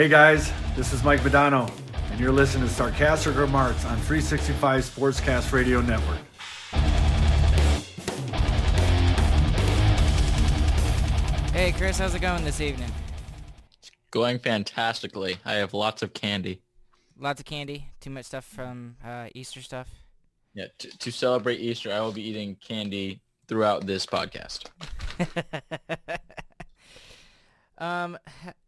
[0.00, 1.70] Hey guys, this is Mike Modano,
[2.10, 6.20] and you're listening to Sarcastic Remarks on 365 Sportscast Radio Network.
[11.52, 12.90] Hey Chris, how's it going this evening?
[14.10, 15.36] Going fantastically.
[15.44, 16.62] I have lots of candy.
[17.18, 17.90] Lots of candy.
[18.00, 19.90] Too much stuff from uh, Easter stuff.
[20.54, 24.64] Yeah, to, to celebrate Easter, I will be eating candy throughout this podcast.
[27.80, 28.18] um,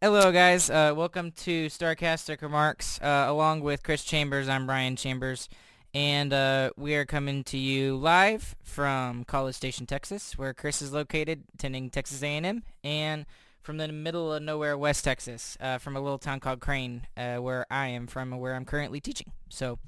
[0.01, 0.69] hello guys.
[0.69, 2.99] Uh, welcome to Starcastic Remarks.
[3.01, 5.49] Uh, along with Chris Chambers, I'm Brian Chambers,
[5.93, 10.91] and uh, we are coming to you live from College Station, Texas, where Chris is
[10.91, 13.25] located, attending Texas A&M, and
[13.61, 17.37] from the middle of nowhere, West Texas, uh, from a little town called Crane, uh,
[17.37, 19.31] where I am from, and where I'm currently teaching.
[19.49, 19.79] So.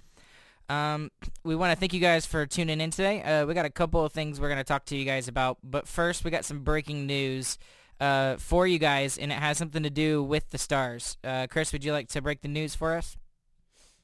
[0.67, 1.11] Um,
[1.43, 3.21] we want to thank you guys for tuning in today.
[3.21, 5.59] Uh, we got a couple of things we're going to talk to you guys about,
[5.63, 7.59] but first we got some breaking news
[7.99, 11.17] uh, for you guys, and it has something to do with the stars.
[11.23, 13.17] Uh, Chris, would you like to break the news for us?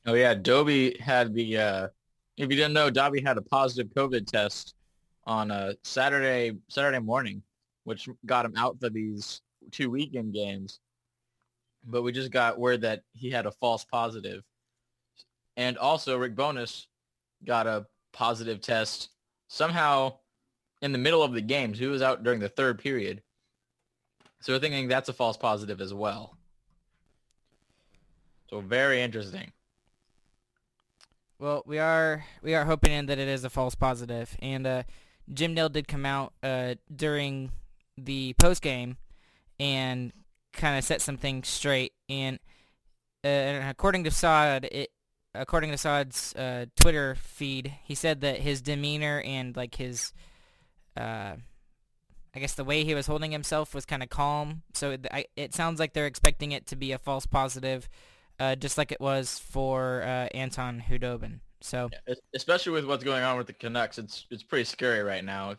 [0.06, 1.58] Oh yeah, Dobie had the.
[1.58, 1.88] Uh,
[2.38, 4.74] if you didn't know, Dobie had a positive COVID test
[5.26, 7.44] on a Saturday Saturday morning,
[7.84, 10.80] which got him out for these two weekend games.
[11.86, 14.44] But we just got word that he had a false positive.
[15.58, 16.88] And also Rick Bowness
[17.44, 19.10] got a positive test
[19.48, 20.14] somehow
[20.82, 21.78] in the middle of the games.
[21.78, 23.22] He was out during the third period.
[24.42, 26.36] So we're thinking that's a false positive as well.
[28.50, 29.54] So very interesting.
[31.40, 34.84] Well, we are we are hoping that it is a false positive, and uh,
[35.34, 37.52] Jim Nill did come out uh, during
[37.98, 38.98] the post game
[39.60, 40.12] and
[40.54, 41.94] kind of set some things straight.
[42.10, 42.40] And,
[43.24, 44.90] uh, according to Saad, it
[45.34, 50.14] according to Saad's uh, Twitter feed, he said that his demeanor and like his,
[50.98, 51.36] uh,
[52.34, 54.64] I guess the way he was holding himself was kind of calm.
[54.74, 57.90] So it, I, it, sounds like they're expecting it to be a false positive,
[58.40, 61.40] uh, just like it was for uh, Anton Khudobin.
[61.60, 65.24] So yeah, especially with what's going on with the Canucks, it's it's pretty scary right
[65.24, 65.56] now.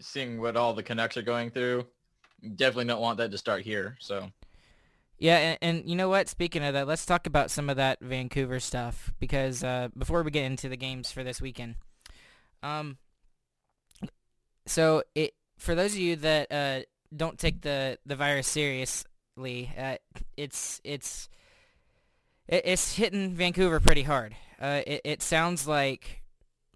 [0.00, 1.86] Seeing what all the Canucks are going through,
[2.56, 3.96] definitely don't want that to start here.
[4.00, 4.30] So.
[5.18, 6.28] Yeah, and, and, you know what?
[6.28, 10.30] Speaking of that, let's talk about some of that Vancouver stuff because uh, before we
[10.30, 11.76] get into the games for this weekend,
[12.62, 12.98] um,
[14.66, 16.80] so it for those of you that uh,
[17.14, 19.96] don't take the the virus seriously, uh,
[20.36, 21.28] it's it's
[22.48, 24.34] it's hitting Vancouver pretty hard.
[24.60, 26.22] Uh, it, it sounds like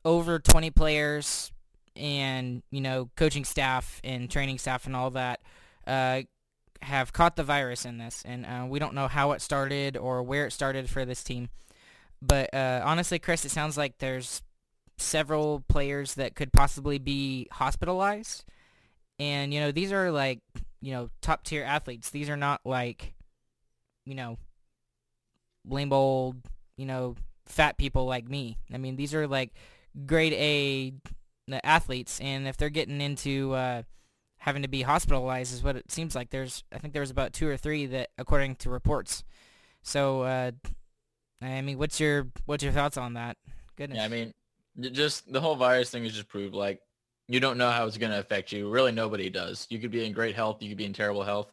[0.04, 1.52] over 20 players
[1.96, 5.40] and you know coaching staff and training staff and all that
[5.86, 6.22] uh,
[6.82, 10.22] have caught the virus in this, and uh, we don't know how it started or
[10.22, 11.48] where it started for this team.
[12.22, 14.42] But uh, honestly, Chris, it sounds like there's
[14.98, 18.44] several players that could possibly be hospitalized.
[19.20, 20.40] And, you know, these are like,
[20.80, 22.10] you know, top tier athletes.
[22.10, 23.12] These are not like,
[24.06, 24.38] you know,
[25.64, 26.36] lame old,
[26.76, 28.56] you know, fat people like me.
[28.72, 29.52] I mean, these are like
[30.06, 30.94] grade A
[31.62, 32.18] athletes.
[32.20, 33.82] And if they're getting into, uh,
[34.38, 36.30] having to be hospitalized is what it seems like.
[36.30, 39.22] There's, I think there was about two or three that, according to reports.
[39.82, 40.52] So, uh,
[41.42, 43.36] I mean, what's your what's your thoughts on that?
[43.76, 43.98] Goodness.
[43.98, 44.34] Yeah, I mean,
[44.92, 46.80] just the whole virus thing is just proved like
[47.30, 48.68] you don't know how it's going to affect you.
[48.68, 49.68] Really, nobody does.
[49.70, 50.60] You could be in great health.
[50.60, 51.52] You could be in terrible health.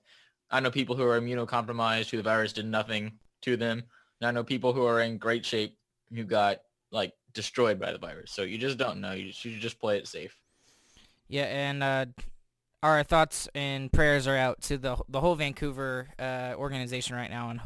[0.50, 3.12] I know people who are immunocompromised who the virus did nothing
[3.44, 3.84] to them.
[4.20, 5.78] And I know people who are in great shape
[6.12, 6.62] who got
[6.92, 8.32] like destroyed by the virus.
[8.32, 9.12] So you just don't know.
[9.12, 10.36] You should just play it safe.
[11.28, 12.06] Yeah, and uh,
[12.82, 17.52] our thoughts and prayers are out to the the whole Vancouver uh, organization right now,
[17.52, 17.62] and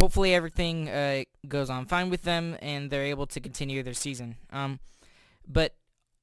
[0.00, 4.36] hopefully everything uh, goes on fine with them and they're able to continue their season.
[4.50, 4.80] Um,
[5.46, 5.74] but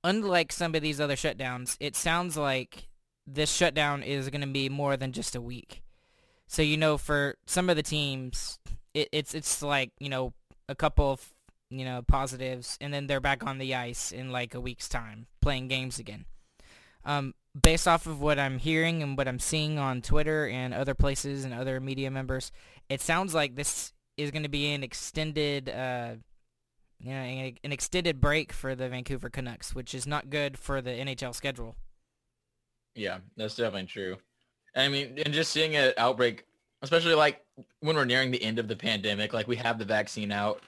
[0.03, 2.87] unlike some of these other shutdowns, it sounds like
[3.27, 5.81] this shutdown is going to be more than just a week.
[6.47, 8.59] So you know, for some of the teams,
[8.93, 10.33] it, it's it's like you know
[10.67, 11.33] a couple of
[11.69, 15.27] you know positives, and then they're back on the ice in like a week's time
[15.41, 16.25] playing games again.
[17.05, 20.93] Um, based off of what I'm hearing and what I'm seeing on Twitter and other
[20.93, 22.51] places and other media members,
[22.89, 26.15] it sounds like this is going to be an extended, uh,
[27.01, 30.91] you know, an extended break for the Vancouver Canucks, which is not good for the
[30.91, 31.75] NHL schedule.
[32.95, 34.17] Yeah, that's definitely true.
[34.75, 36.45] I mean, and just seeing an outbreak,
[36.81, 37.41] especially like
[37.79, 40.61] when we're nearing the end of the pandemic, like we have the vaccine out.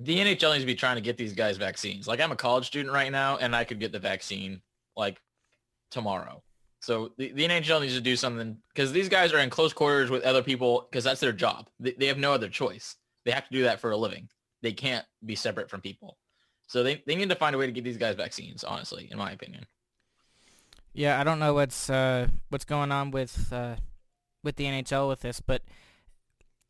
[0.00, 2.08] The NHL needs to be trying to get these guys vaccines.
[2.08, 4.60] Like I'm a college student right now, and I could get the vaccine
[4.96, 5.20] like
[5.90, 6.42] tomorrow.
[6.80, 10.10] So the, the NHL needs to do something because these guys are in close quarters
[10.10, 11.68] with other people because that's their job.
[11.78, 12.96] They, they have no other choice.
[13.24, 14.28] They have to do that for a living.
[14.62, 16.16] They can't be separate from people.
[16.68, 19.18] So they, they need to find a way to get these guys vaccines, honestly, in
[19.18, 19.66] my opinion.
[20.94, 23.76] Yeah, I don't know what's uh, what's going on with uh,
[24.44, 25.62] with the NHL with this, but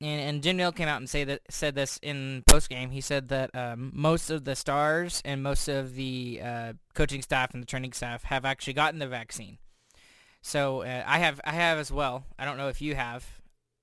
[0.00, 2.90] and, and Jim Nill came out and say that said this in post game.
[2.90, 7.52] He said that um, most of the stars and most of the uh, coaching staff
[7.54, 9.58] and the training staff have actually gotten the vaccine.
[10.40, 12.24] So uh, I have I have as well.
[12.38, 13.24] I don't know if you have.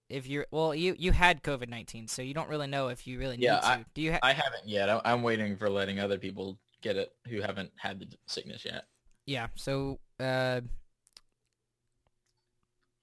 [0.10, 3.20] If you're well, you you had COVID nineteen, so you don't really know if you
[3.20, 3.68] really Yeah, need to.
[3.68, 4.12] I- Do you?
[4.14, 4.90] Ha- I haven't yet.
[5.06, 8.86] I'm waiting for letting other people get it who haven't had the sickness yet.
[9.26, 9.48] yeah.
[9.56, 10.00] So.
[10.20, 10.62] Uh,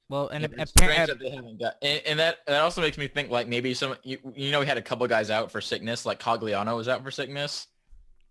[0.08, 2.96] well, and it's appar- strange that they haven't got, and, and that that also makes
[2.96, 5.60] me think like maybe some you, you know we had a couple guys out for
[5.60, 7.66] sickness, like Cogliano was out for sickness,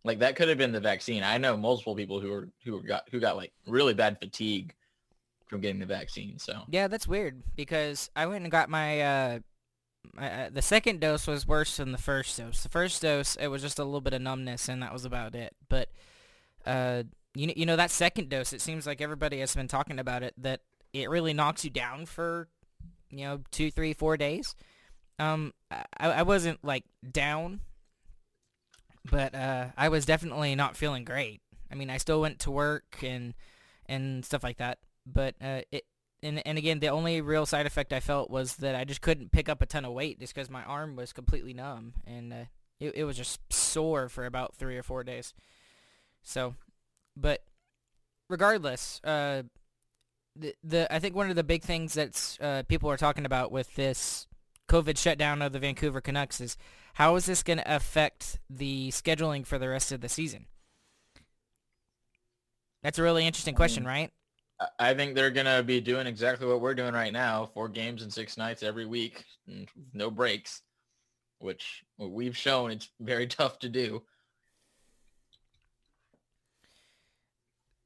[0.06, 1.22] like that could have been the vaccine.
[1.24, 4.74] I know multiple people who were who got who got like really bad fatigue
[5.46, 6.40] from getting the vaccine.
[6.40, 9.40] So Yeah, that's weird because I went and got my uh,
[10.14, 12.64] my uh, the second dose was worse than the first dose.
[12.64, 15.36] The first dose it was just a little bit of numbness and that was about
[15.36, 15.56] it.
[15.70, 15.90] But
[16.66, 17.04] uh,
[17.36, 20.34] you you know that second dose, it seems like everybody has been talking about it
[20.38, 20.62] that
[20.94, 22.48] it really knocks you down for
[23.10, 24.56] you know two, three, four days.
[25.20, 27.62] Um, I, I wasn't like down,
[29.10, 31.42] but uh, I was definitely not feeling great.
[31.72, 33.34] I mean, I still went to work and
[33.88, 35.86] and stuff like that, but uh, it
[36.24, 39.32] and and again, the only real side effect I felt was that I just couldn't
[39.32, 42.46] pick up a ton of weight just because my arm was completely numb and uh,
[42.80, 45.34] it it was just sore for about three or four days.
[46.24, 46.56] So,
[47.16, 47.44] but
[48.30, 49.44] regardless, uh,
[50.36, 53.52] the the I think one of the big things that's uh, people are talking about
[53.52, 54.28] with this
[54.68, 56.58] COVID shutdown of the Vancouver Canucks is
[56.96, 60.48] how is this going to affect the scheduling for the rest of the season?
[62.82, 64.12] That's a really interesting question, Um, right?
[64.80, 68.14] I- think they're gonna be doing exactly what we're doing right now: four games and
[68.14, 69.26] six nights every week,
[69.94, 70.62] no breaks,
[71.40, 74.04] which we've shown it's very tough to do.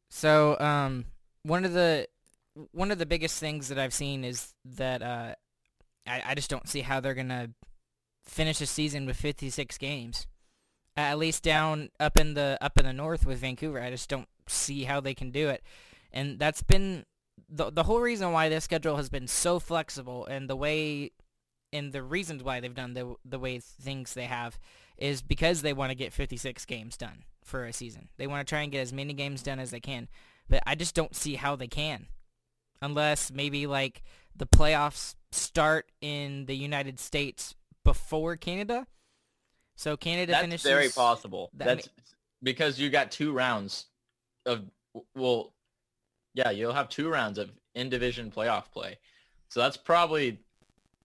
[0.10, 1.06] So, um,
[1.44, 2.08] one of the
[2.72, 5.36] one of the biggest things that I've seen is that uh,
[6.06, 7.52] I, I just don't see how they're gonna
[8.26, 10.28] finish a season with 56 games.
[10.98, 14.28] At least down up in the up in the north with Vancouver, I just don't
[14.48, 15.64] see how they can do it.
[16.12, 17.06] And that's been
[17.48, 21.12] the the whole reason why their schedule has been so flexible and the way
[21.72, 24.60] and the reasons why they've done the the way things they have
[24.98, 28.10] is because they want to get 56 games done for a season.
[28.18, 30.10] They want to try and get as many games done as they can.
[30.50, 32.08] But I just don't see how they can.
[32.82, 34.04] Unless maybe like
[34.36, 38.88] the playoffs start in the United States before Canada.
[39.76, 41.50] So Canada That's finishes very possible.
[41.54, 41.90] that That's
[42.44, 43.86] because you got two rounds
[44.46, 44.64] of
[45.16, 45.54] well,
[46.34, 48.98] yeah, you'll have two rounds of in division playoff play.
[49.50, 50.40] So that's probably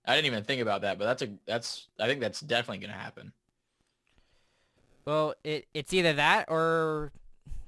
[0.07, 2.93] I didn't even think about that, but that's a that's I think that's definitely going
[2.93, 3.33] to happen.
[5.05, 7.13] Well, it it's either that or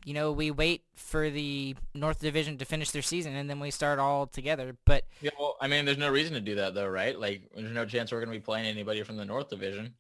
[0.07, 3.73] you know, we wait for the North Division to finish their season and then we
[3.73, 4.77] start all together.
[4.85, 7.19] But Yeah, well, I mean, there's no reason to do that though, right?
[7.19, 9.95] Like, there's no chance we're going to be playing anybody from the North Division.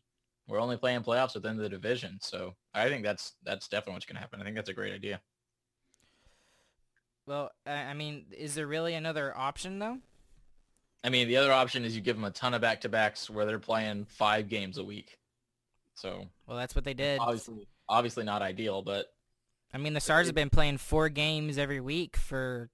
[0.46, 4.14] We're only playing playoffs within the division, so I think that's that's definitely what's going
[4.14, 4.40] to happen.
[4.40, 5.20] I think that's a great idea.
[7.26, 9.99] Well, I I mean, is there really another option though?
[11.05, 13.61] I mean, the other option is you give them a ton of back-to-backs where they're
[13.61, 15.18] playing five games a week.
[15.95, 17.21] So Well, that's what they did.
[17.21, 19.06] obviously, obviously not ideal, but
[19.73, 22.71] I mean, the Stars have been playing four games every week for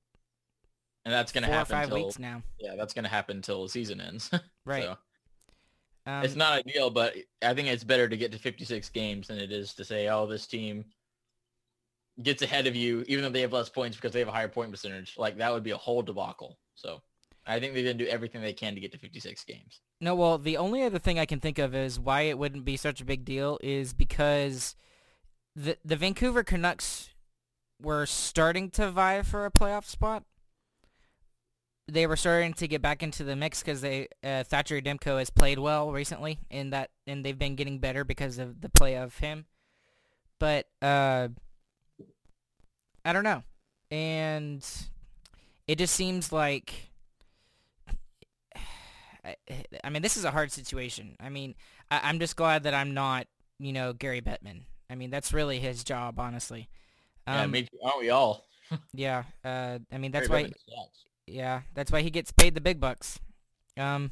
[1.04, 2.42] and that's going to happen five until weeks now.
[2.58, 4.30] yeah, that's going to happen until the season ends.
[4.64, 4.84] Right.
[4.84, 4.96] So,
[6.06, 9.38] Um, it's not ideal, but I think it's better to get to 56 games than
[9.38, 10.84] it is to say, oh, this team
[12.20, 14.48] gets ahead of you, even though they have less points because they have a higher
[14.48, 15.14] point percentage.
[15.16, 16.58] Like that would be a whole debacle.
[16.74, 17.00] So
[17.46, 19.80] I think they're going to do everything they can to get to 56 games.
[20.00, 22.76] No, well, the only other thing I can think of is why it wouldn't be
[22.76, 24.76] such a big deal is because
[25.54, 27.10] the the Vancouver Canucks
[27.80, 30.24] were starting to vie for a playoff spot.
[31.88, 35.30] They were starting to get back into the mix because they uh, Thatcher Demko has
[35.30, 39.18] played well recently, and that and they've been getting better because of the play of
[39.18, 39.46] him.
[40.38, 41.28] But uh,
[43.04, 43.42] I don't know,
[43.90, 44.64] and
[45.66, 46.90] it just seems like
[49.24, 49.36] I,
[49.84, 51.16] I mean, this is a hard situation.
[51.20, 51.54] I mean,
[51.90, 53.26] I, I'm just glad that I'm not,
[53.58, 54.62] you know, Gary Bettman.
[54.90, 56.68] I mean, that's really his job, honestly.
[57.26, 57.78] yeah, Um, me too.
[57.82, 58.44] Aren't we all?
[58.92, 59.24] yeah.
[59.44, 60.48] Uh, I mean, that's Barry why.
[60.48, 60.88] Bettman.
[61.26, 63.20] Yeah, that's why he gets paid the big bucks.
[63.78, 64.10] Um,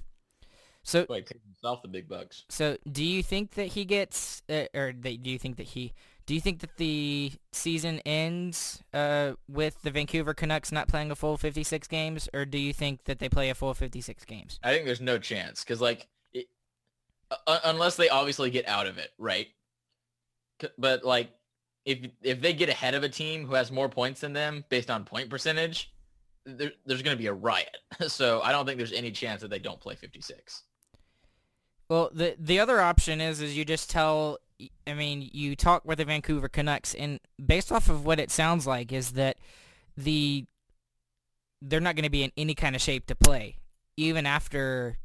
[0.82, 2.44] so he pays himself the big bucks.
[2.49, 5.92] so do you think that he gets, uh, or that, do you think that he,
[6.30, 11.16] do you think that the season ends uh, with the Vancouver Canucks not playing a
[11.16, 14.60] full 56 games, or do you think that they play a full 56 games?
[14.62, 16.46] I think there's no chance because like, it,
[17.32, 19.49] uh, unless they obviously get out of it, right?
[20.78, 21.32] But like,
[21.84, 24.88] if if they get ahead of a team who has more points than them based
[24.88, 25.92] on point percentage,
[26.46, 27.76] there, there's going to be a riot.
[28.06, 30.62] So I don't think there's any chance that they don't play 56.
[31.88, 34.38] Well, the the other option is is you just tell.
[34.86, 38.66] I mean, you talk with the Vancouver Canucks, and based off of what it sounds
[38.66, 39.36] like, is that
[39.96, 40.46] the
[41.62, 43.56] they're not going to be in any kind of shape to play,
[43.96, 44.96] even after,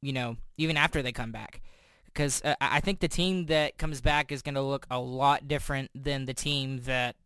[0.00, 1.60] you know, even after they come back,
[2.06, 5.48] because uh, I think the team that comes back is going to look a lot
[5.48, 7.16] different than the team that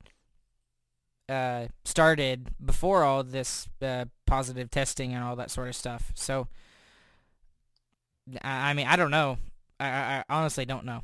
[1.28, 6.12] uh, started before all this uh, positive testing and all that sort of stuff.
[6.14, 6.48] So,
[8.42, 9.38] I mean, I don't know.
[9.78, 11.02] I, I honestly don't know.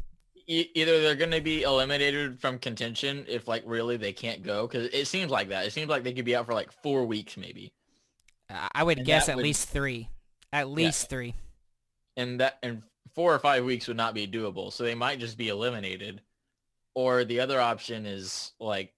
[0.48, 4.88] Either they're going to be eliminated from contention if like really they can't go because
[4.92, 5.66] it seems like that.
[5.66, 7.72] It seems like they could be out for like four weeks maybe.
[8.50, 10.08] I would and guess at would, least three.
[10.52, 11.08] At least yeah.
[11.08, 11.34] three.
[12.16, 12.82] And that and
[13.14, 14.72] four or five weeks would not be doable.
[14.72, 16.22] So they might just be eliminated.
[16.94, 18.92] Or the other option is like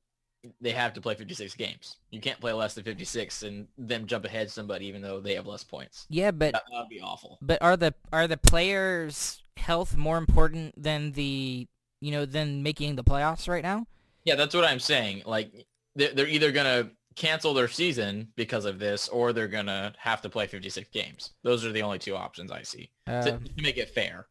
[0.60, 1.96] they have to play 56 games.
[2.10, 5.46] You can't play less than 56 and them jump ahead somebody even though they have
[5.46, 6.06] less points.
[6.08, 7.38] Yeah, but that would be awful.
[7.42, 11.66] But are the are the players' health more important than the
[12.00, 13.86] you know than making the playoffs right now?
[14.24, 15.22] Yeah, that's what I'm saying.
[15.26, 20.22] Like they're, they're either gonna cancel their season because of this, or they're gonna have
[20.22, 21.32] to play 56 games.
[21.42, 24.26] Those are the only two options I see uh, to, to make it fair.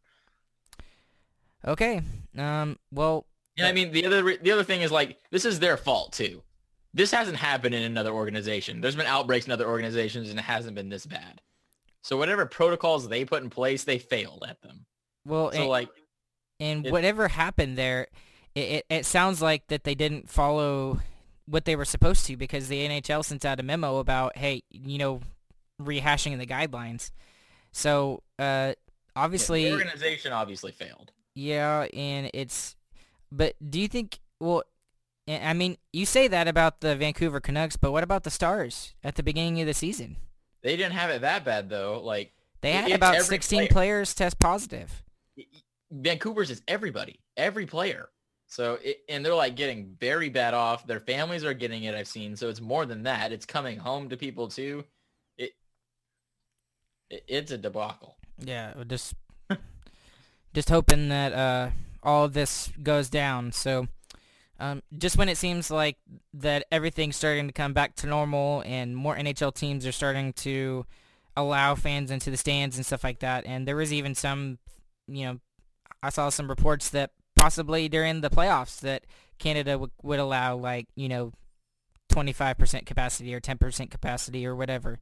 [1.66, 2.02] Okay.
[2.38, 2.78] Um.
[2.92, 6.14] Well, yeah, I mean the other the other thing is like this is their fault
[6.14, 6.44] too.
[6.94, 8.82] This hasn't happened in another organization.
[8.82, 11.42] There's been outbreaks in other organizations and it hasn't been this bad.
[12.02, 14.86] So whatever protocols they put in place, they failed at them.
[15.26, 15.90] Well, so and, like,
[16.60, 18.08] and it, whatever happened there,
[18.56, 21.00] it, it, it sounds like that they didn't follow
[21.46, 24.98] what they were supposed to because the NHL sent out a memo about hey, you
[24.98, 25.22] know,
[25.82, 27.12] rehashing the guidelines.
[27.72, 28.74] So uh,
[29.16, 31.12] obviously, yeah, the organization obviously failed.
[31.36, 32.76] Yeah, and it's
[33.32, 34.20] but do you think?
[34.40, 34.64] Well,
[35.28, 39.16] I mean, you say that about the Vancouver Canucks, but what about the Stars at
[39.16, 40.18] the beginning of the season?
[40.62, 42.02] They didn't have it that bad though.
[42.04, 43.68] Like they had about 16 player.
[43.70, 45.04] players test positive.
[45.92, 48.10] Vancouver's is everybody, every player.
[48.48, 50.88] So it, and they're like getting very bad off.
[50.88, 51.96] Their families are getting it.
[51.96, 52.36] I've seen.
[52.36, 53.32] So it's more than that.
[53.32, 54.84] It's coming home to people too.
[55.38, 55.52] It,
[57.10, 58.18] it it's a debacle.
[58.40, 59.14] Yeah, just
[60.54, 61.70] just hoping that uh
[62.02, 63.52] all this goes down.
[63.52, 63.88] So
[64.60, 65.98] um, just when it seems like
[66.34, 70.86] that everything's starting to come back to normal and more NHL teams are starting to
[71.38, 74.60] allow fans into the stands and stuff like that, and there was even some,
[75.12, 75.40] you know,
[76.02, 79.06] I saw some reports that possibly during the playoffs that
[79.38, 81.32] Canada w- would allow like you know
[82.12, 85.00] 25% capacity or 10% capacity or whatever.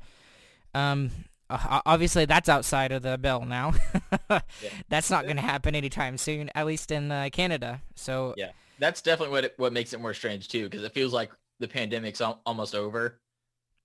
[0.74, 1.10] Um,
[1.50, 3.74] uh, obviously, that's outside of the bill now.
[4.30, 4.42] yeah.
[4.90, 7.82] That's not going to happen anytime soon, at least in uh, Canada.
[7.96, 11.14] So yeah, that's definitely what it, what makes it more strange too, because it feels
[11.14, 13.20] like the pandemic's al- almost over,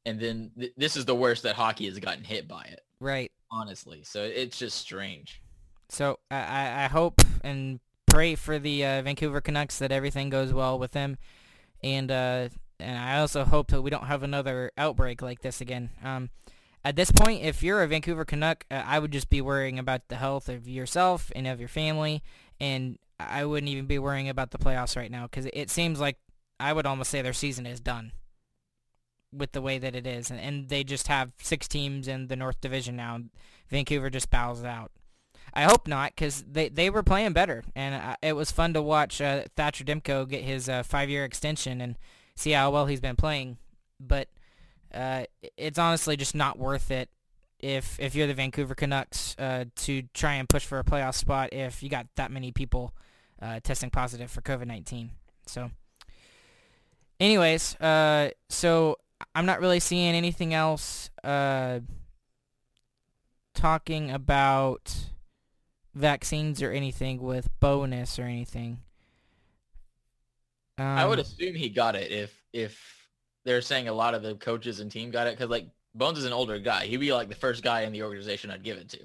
[0.04, 2.80] and then th- this is the worst that hockey has gotten hit by it.
[2.98, 3.30] Right.
[3.50, 5.40] Honestly, so it's just strange.
[5.92, 10.78] So I, I hope and pray for the uh, Vancouver Canucks that everything goes well
[10.78, 11.18] with them,
[11.84, 12.48] and uh,
[12.80, 15.90] and I also hope that we don't have another outbreak like this again.
[16.02, 16.30] Um,
[16.82, 20.08] at this point, if you're a Vancouver Canuck, uh, I would just be worrying about
[20.08, 22.22] the health of yourself and of your family,
[22.58, 26.16] and I wouldn't even be worrying about the playoffs right now because it seems like
[26.58, 28.12] I would almost say their season is done
[29.30, 32.36] with the way that it is, and, and they just have six teams in the
[32.36, 33.20] North Division now.
[33.68, 34.90] Vancouver just bows out.
[35.54, 38.80] I hope not, because they, they were playing better, and uh, it was fun to
[38.80, 41.96] watch uh, Thatcher Demko get his uh, five-year extension and
[42.34, 43.58] see how well he's been playing.
[44.00, 44.28] But
[44.94, 45.24] uh,
[45.56, 47.10] it's honestly just not worth it
[47.60, 51.50] if if you're the Vancouver Canucks uh, to try and push for a playoff spot
[51.52, 52.94] if you got that many people
[53.40, 55.10] uh, testing positive for COVID-19.
[55.46, 55.70] So,
[57.20, 57.76] anyways,
[58.48, 58.96] so
[59.34, 61.10] I'm not really seeing anything else
[63.54, 65.11] talking about
[65.94, 68.78] vaccines or anything with Bowness or anything.
[70.78, 72.80] Um, I would um, assume he got it if if
[73.44, 76.24] they're saying a lot of the coaches and team got it because like Bones is
[76.24, 76.86] an older guy.
[76.86, 79.00] He'd be like the first guy in the organization I'd give it to.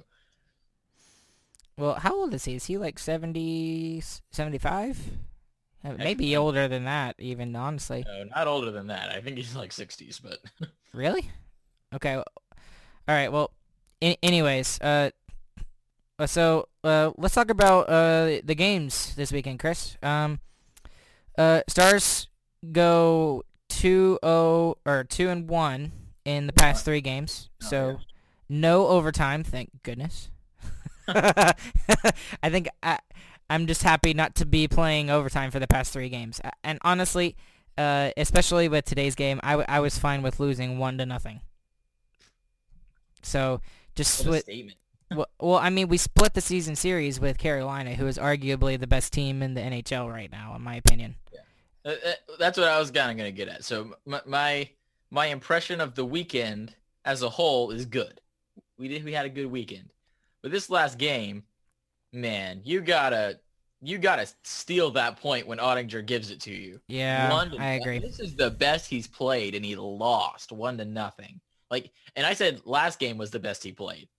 [1.78, 2.56] Well, how old is he?
[2.56, 4.02] Is he like 70,
[4.32, 5.00] 75?
[5.84, 8.04] Uh, maybe older than that, even honestly.
[8.08, 9.10] No, not older than that.
[9.10, 10.40] I think he's like 60s, but.
[10.94, 11.30] really?
[11.94, 12.16] Okay.
[12.16, 12.24] All
[13.08, 13.32] right.
[13.32, 13.52] Well,
[14.02, 15.10] anyways, uh, uh,
[16.26, 19.98] so uh, let's talk about uh the games this weekend, Chris.
[20.02, 20.40] Um,
[21.38, 22.28] uh, Stars
[22.72, 25.92] go two oh or two and one
[26.26, 27.50] in the past three games.
[27.64, 27.96] Oh, so yeah.
[28.50, 30.30] no overtime, thank goodness.
[31.08, 31.54] I
[32.50, 33.00] think I,
[33.50, 36.42] I'm just happy not to be playing overtime for the past three games.
[36.64, 37.38] And honestly,
[37.78, 41.42] uh, especially with today's game, I, w- I was fine with losing one to nothing.
[43.22, 43.62] So
[43.96, 44.44] just what
[45.12, 48.88] well, well, I mean, we split the season series with Carolina, who is arguably the
[48.88, 51.16] best team in the NHL right now, in my opinion.
[51.86, 53.64] Uh, uh, that's what I was kind of going to get at.
[53.64, 54.70] So my, my
[55.10, 58.20] my impression of the weekend as a whole is good.
[58.78, 59.90] We did we had a good weekend,
[60.42, 61.44] but this last game,
[62.12, 63.40] man, you gotta
[63.82, 66.82] you gotta steal that point when Oettinger gives it to you.
[66.90, 68.00] Yeah, to I agree.
[68.00, 71.40] This is the best he's played, and he lost one to nothing.
[71.72, 74.10] Like, and I said last game was the best he played.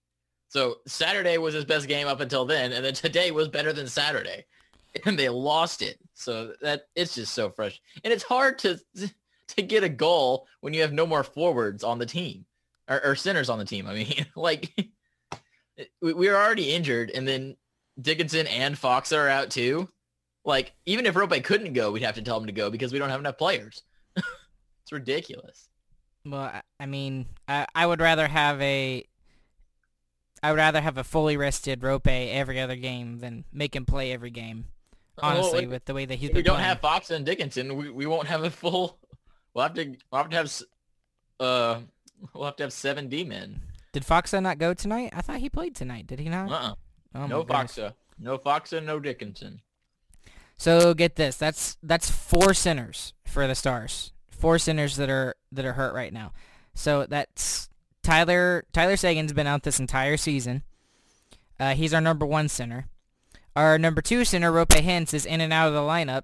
[0.49, 3.87] So Saturday was his best game up until then, and then today was better than
[3.87, 4.47] Saturday,
[5.07, 5.99] and they lost it.
[6.15, 8.81] So that it's just so fresh, and it's hard to
[9.49, 12.45] to get a goal when you have no more forwards on the team
[12.89, 13.87] or, or centers on the team.
[13.87, 14.73] I mean, like
[16.01, 17.57] we, we were already injured, and then
[18.01, 19.89] Dickinson and Fox are out too.
[20.45, 22.99] Like even if Roope couldn't go, we'd have to tell him to go because we
[22.99, 23.83] don't have enough players.
[24.17, 25.69] it's ridiculous.
[26.25, 29.05] Well, I mean, I, I would rather have a
[30.43, 34.13] I would rather have a fully rested Roope every other game than make him play
[34.13, 34.67] every game.
[35.21, 36.69] Honestly, Well, with the way that he's if we don't playing.
[36.69, 38.99] have Fox and Dickinson, we, we won't have a full.
[39.55, 40.63] We'll have to we'll have to have
[41.41, 41.81] uh
[42.35, 43.61] we'll have to have seven D men.
[43.93, 45.13] Did Faksa not go tonight?
[45.17, 46.07] I thought he played tonight.
[46.07, 46.51] Did he not?
[46.51, 46.75] Uh-uh.
[47.17, 47.73] Oh no goodness.
[47.77, 49.61] Faksa, no Faksa, no Dickinson.
[50.57, 51.37] So get this.
[51.37, 54.13] That's that's four centers for the Stars.
[54.31, 56.33] Four centers that are that are hurt right now.
[56.75, 57.68] So that's
[58.09, 60.63] Tyler Tyler Seguin's been out this entire season.
[61.61, 62.87] Uh, he's our number one center.
[63.55, 66.23] Our number two center, Roope Hintz, is in and out of the lineup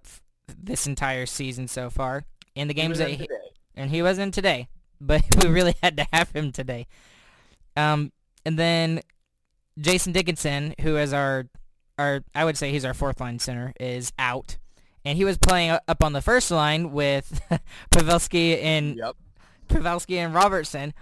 [0.49, 2.25] this entire season so far.
[2.55, 3.29] In the games that he,
[3.75, 4.69] and he wasn't today,
[5.01, 6.87] but we really had to have him today.
[7.77, 8.13] Um,
[8.47, 9.01] and then
[9.79, 11.49] Jason Dickinson, who is our
[11.99, 14.57] our I would say he's our fourth line center, is out,
[15.05, 17.43] and he was playing up on the first line with
[17.91, 19.17] Pavelski and Yep.
[19.69, 20.95] Pavelski and Robertson,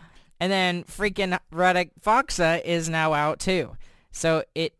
[0.42, 3.76] and then freaking Radek Faksa is now out too.
[4.11, 4.74] So it,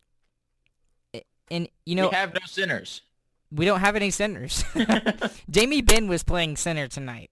[1.13, 3.01] it and you know we have no sinners.
[3.49, 4.65] we don't have any centers.
[5.49, 7.31] Jamie Benn was playing center tonight.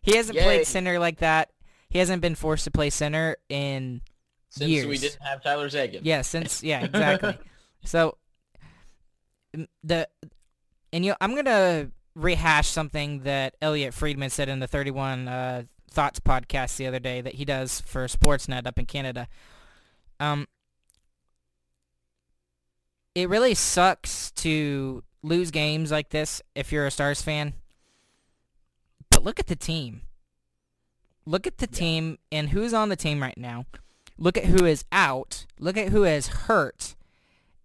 [0.00, 0.44] He hasn't Yay.
[0.44, 1.50] played center like that.
[1.90, 4.02] He hasn't been forced to play center in
[4.50, 4.86] Since years.
[4.86, 6.02] we didn't have Tyler Seguin.
[6.04, 7.36] yeah since yeah exactly.
[7.84, 8.16] so
[9.82, 10.08] the
[10.92, 15.62] and you know, I'm gonna rehash something that Elliotte Friedman said in the 31 uh,
[15.90, 19.28] Thoughts podcast the other day that he does for Sportsnet up in Canada.
[20.20, 20.46] Um,
[23.14, 27.54] it really sucks to lose games like this if you're a Stars fan.
[29.10, 30.02] But look at the team.
[31.26, 31.78] Look at the Yeah.
[31.78, 33.66] team and who's on the team right now.
[34.16, 35.46] Look at who is out.
[35.58, 36.94] Look at who is hurt.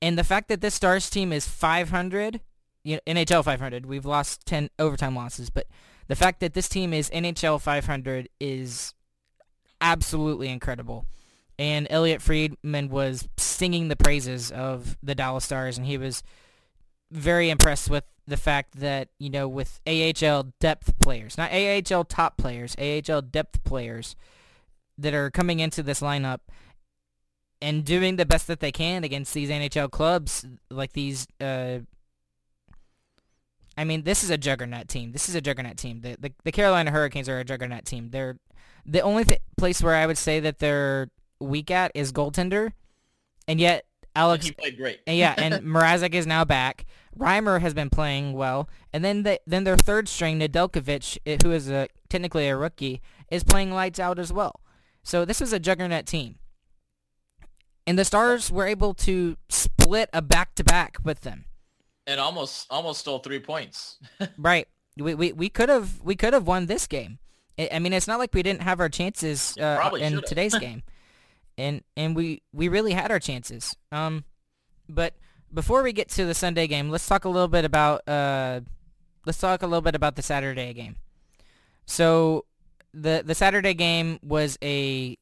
[0.01, 2.41] And the fact that this Stars team is 500,
[2.83, 5.67] you know, NHL 500, we've lost 10 overtime losses, but
[6.13, 8.93] the fact that this team is NHL 500 is
[9.81, 11.07] absolutely incredible.
[11.57, 16.21] And Elliotte Friedman was singing the praises of the Dallas Stars, and he was
[17.09, 22.37] very impressed with the fact that, you know, with AHL depth players, not AHL top
[22.37, 24.15] players, AHL depth players
[24.99, 26.41] that are coming into this lineup
[27.59, 31.25] and doing the best that they can against these NHL clubs, like these.
[31.41, 31.79] Uh,
[33.77, 35.11] I mean, this is a juggernaut team.
[35.11, 36.01] This is a juggernaut team.
[36.01, 38.09] The the, the Carolina Hurricanes are a juggernaut team.
[38.11, 38.37] They're
[38.85, 41.09] the only th- place where I would say that they're
[41.39, 42.73] weak at is goaltender,
[43.47, 44.99] and yet Alex he played great.
[45.07, 46.85] and yeah, and Mrazek is now back.
[47.17, 51.69] Reimer has been playing well, and then the, then their third string Nedeljkovic, who is
[51.69, 54.61] a technically a rookie, is playing lights out as well.
[55.03, 56.35] So this is a juggernaut team,
[57.85, 61.45] and the Stars were able to split a back to back with them.
[62.07, 63.97] And almost almost stole three points.
[64.37, 64.67] Right.
[64.97, 67.17] We we we could have we could have won this game.
[67.71, 70.25] I mean, it's not like we didn't have our chances uh, in should've.
[70.25, 70.83] today's game,
[71.57, 73.75] and and we we really had our chances.
[73.91, 74.23] Um,
[74.87, 75.15] but
[75.53, 78.61] before we get to the Sunday game, let's talk a little bit about uh,
[79.25, 80.95] let's talk a little bit about the Saturday game.
[81.85, 82.45] So
[82.93, 85.17] the the Saturday game was a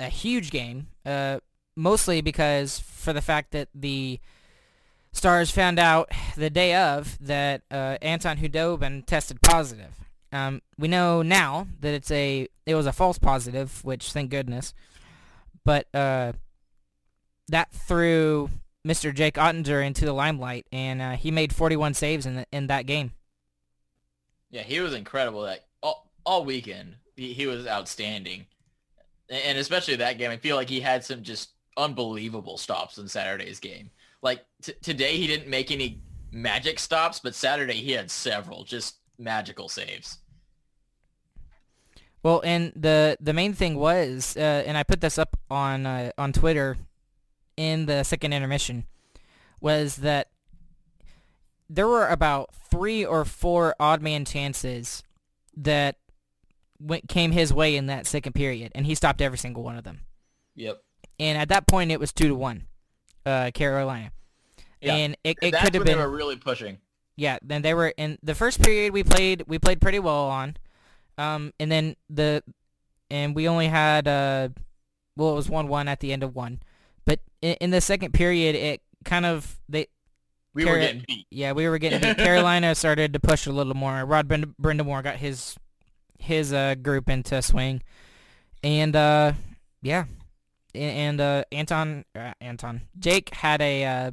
[0.00, 1.40] a huge game, uh,
[1.76, 4.18] mostly because for the fact that the
[5.12, 9.92] Stars found out the day of that uh, Anton Khudobin tested positive.
[10.32, 14.72] Um, we know now that it's a it was a false positive, which thank goodness.
[15.64, 16.32] But uh,
[17.48, 18.50] that threw
[18.86, 19.14] Mr.
[19.14, 22.86] Jake Oettinger into the limelight, and uh, he made 41 saves in the, in that
[22.86, 23.12] game.
[24.50, 25.42] Yeah, he was incredible.
[25.42, 28.46] That all, all weekend, he, he was outstanding,
[29.28, 30.30] and especially that game.
[30.30, 33.90] I feel like he had some just unbelievable stops in Saturday's game.
[34.22, 38.96] Like t- today, he didn't make any magic stops, but Saturday he had several just
[39.18, 40.18] magical saves.
[42.22, 46.12] Well, and the the main thing was, uh, and I put this up on uh,
[46.16, 46.76] on Twitter
[47.56, 48.86] in the second intermission,
[49.60, 50.28] was that
[51.68, 55.02] there were about three or four odd man chances
[55.56, 55.96] that
[56.78, 59.84] went, came his way in that second period, and he stopped every single one of
[59.84, 60.02] them.
[60.54, 60.82] Yep.
[61.18, 62.66] And at that point, it was two to one,
[63.26, 64.10] uh, Carolina.
[64.80, 64.94] Yeah.
[64.94, 66.78] And it, it could have been they were really pushing.
[67.16, 70.56] yeah, then they were in the first period we played we played pretty well on.
[71.18, 72.42] Um and then the
[73.10, 74.48] and we only had uh
[75.16, 76.60] well it was 1-1 at the end of one.
[77.04, 79.86] But in, in the second period it kind of they
[80.52, 81.26] We were getting beat.
[81.30, 82.16] yeah, we were getting beat.
[82.26, 84.04] Carolina started to push a little more.
[84.04, 85.56] Rod Brend- Brind'Amour got his
[86.18, 87.82] his uh group into swing.
[88.64, 89.34] And uh
[89.80, 90.06] yeah.
[90.74, 94.10] And uh Anton uh, Anton Jake had a uh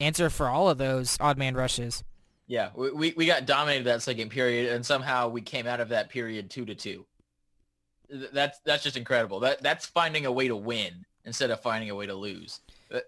[0.00, 2.02] answer for all of those odd man rushes.
[2.46, 6.08] Yeah, we, we got dominated that second period, and somehow we came out of that
[6.08, 7.04] period two to two.
[8.32, 9.40] That's that's just incredible.
[9.40, 12.60] That that's finding a way to win instead of finding a way to lose.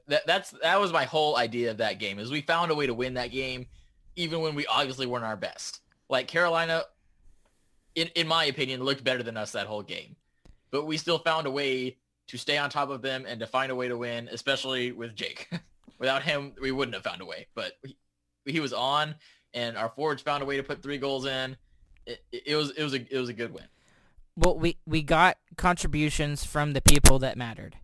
[0.09, 2.19] That that's that was my whole idea of that game.
[2.19, 3.67] Is we found a way to win that game,
[4.15, 5.81] even when we obviously weren't our best.
[6.11, 6.83] Like Carolina,
[7.95, 10.17] in in my opinion, looked better than us that whole game,
[10.71, 11.97] but we still found a way
[12.31, 15.17] to stay on top of them and to find a way to win, especially with
[15.17, 15.51] Jake.
[15.99, 17.49] Without him, we wouldn't have found a way.
[17.57, 17.97] But he,
[18.47, 19.17] he was on,
[19.53, 21.57] and our forwards found a way to put three goals in.
[22.07, 23.65] It, it, was it was a it was a good win.
[24.37, 27.77] well, we we got contributions from the people that mattered.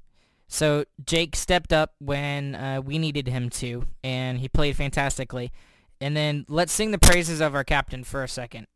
[0.48, 5.52] So Jake stepped up when uh, we needed him to, and he played fantastically.
[6.00, 8.68] And then let's sing the praises of our captain for a second.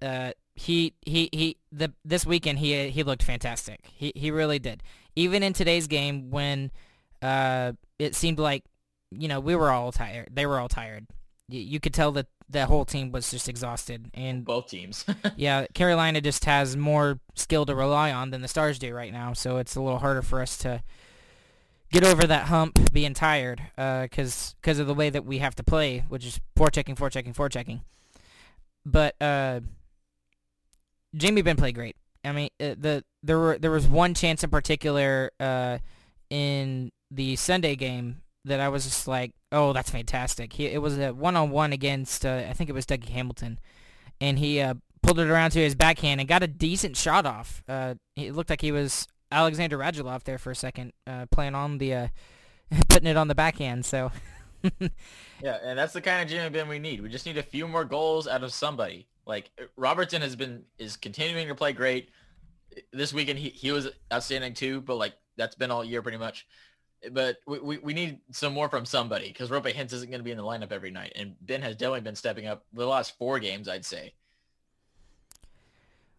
[0.00, 3.80] Uh, he he he the this weekend he he looked fantastic.
[3.94, 4.82] He he really did.
[5.16, 6.70] Even in today's game when
[7.22, 8.64] uh, it seemed like
[9.10, 10.28] you know we were all tired.
[10.32, 11.06] They were all tired.
[11.48, 15.04] You, you could tell that the whole team was just exhausted, and Both teams.
[15.36, 19.32] yeah, Carolina just has more skill to rely on than the Stars do right now,
[19.32, 20.82] so it's a little harder for us to
[21.90, 25.64] get over that hump being tired because because of the way that we have to
[25.64, 27.80] play, which is forechecking, forechecking, forechecking.
[28.84, 29.60] But uh,
[31.14, 31.96] Jamie Benn played great.
[32.26, 35.78] I mean, uh, the there were there was one chance in particular uh,
[36.30, 40.52] in the Sunday game that I was just like, oh, that's fantastic.
[40.52, 43.58] He, it was a one-on-one against uh, I think it was Dougie Hamilton,
[44.20, 47.62] and he uh, pulled it around to his backhand and got a decent shot off.
[47.68, 50.92] Uh, it looked like he was Alexander Radulov there for a second,
[51.30, 52.10] playing on the
[52.88, 53.84] putting it on the backhand.
[53.84, 54.10] So
[55.42, 57.00] yeah, and that's the kind of Jimmy Benn we need.
[57.00, 59.06] We just need a few more goals out of somebody.
[59.26, 62.10] Like Robertson has been is continuing to play great.
[62.92, 66.46] This weekend he, he was outstanding too, but like that's been all year pretty much.
[67.12, 70.24] But we, we, we need some more from somebody because Roope Hintz isn't going to
[70.24, 73.18] be in the lineup every night, and Benn has definitely been stepping up the last
[73.18, 74.14] four games, I'd say.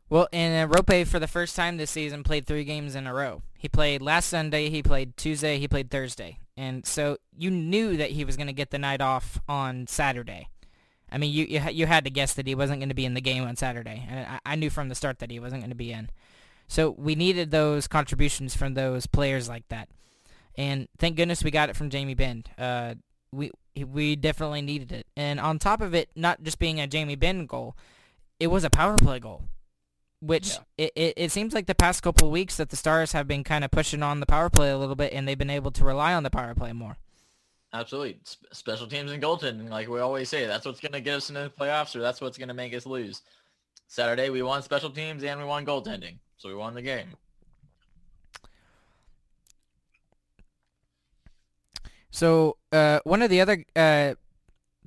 [0.10, 3.14] Well, and uh, Roope for the first time this season played three games in a
[3.14, 3.42] row.
[3.58, 8.12] He played last Sunday, he played Tuesday, he played Thursday, and so you knew that
[8.12, 10.50] he was going to get the night off on Saturday.
[11.12, 13.14] I mean, you you, you had to guess that he wasn't going to be in
[13.14, 15.70] the game on Saturday, and I, I knew from the start that he wasn't going
[15.72, 16.10] to be in.
[16.68, 19.90] So we needed those contributions from those players like that,
[20.56, 22.44] and thank goodness we got it from Jamie Benn.
[22.58, 22.96] Uh,
[23.32, 27.16] we we definitely needed it, and on top of it, not just being a Jamie
[27.16, 27.76] Benn goal,
[28.40, 29.44] it was a power play goal
[30.20, 30.58] which Yeah.
[30.80, 33.44] it, it, it seems like the past couple of weeks that the Stars have been
[33.44, 35.84] kind of pushing on the power play a little bit, and they've been able to
[35.86, 36.98] rely on the power play more.
[37.78, 38.18] Absolutely.
[38.26, 41.30] Sp- special teams and goaltending, like we always say, that's what's going to get us
[41.30, 43.22] into the playoffs or that's what's going to make us lose.
[43.88, 46.18] Saturday, we won special teams and we won goaltending.
[46.38, 47.10] So we won the game.
[52.10, 54.16] So uh, one of the other uh,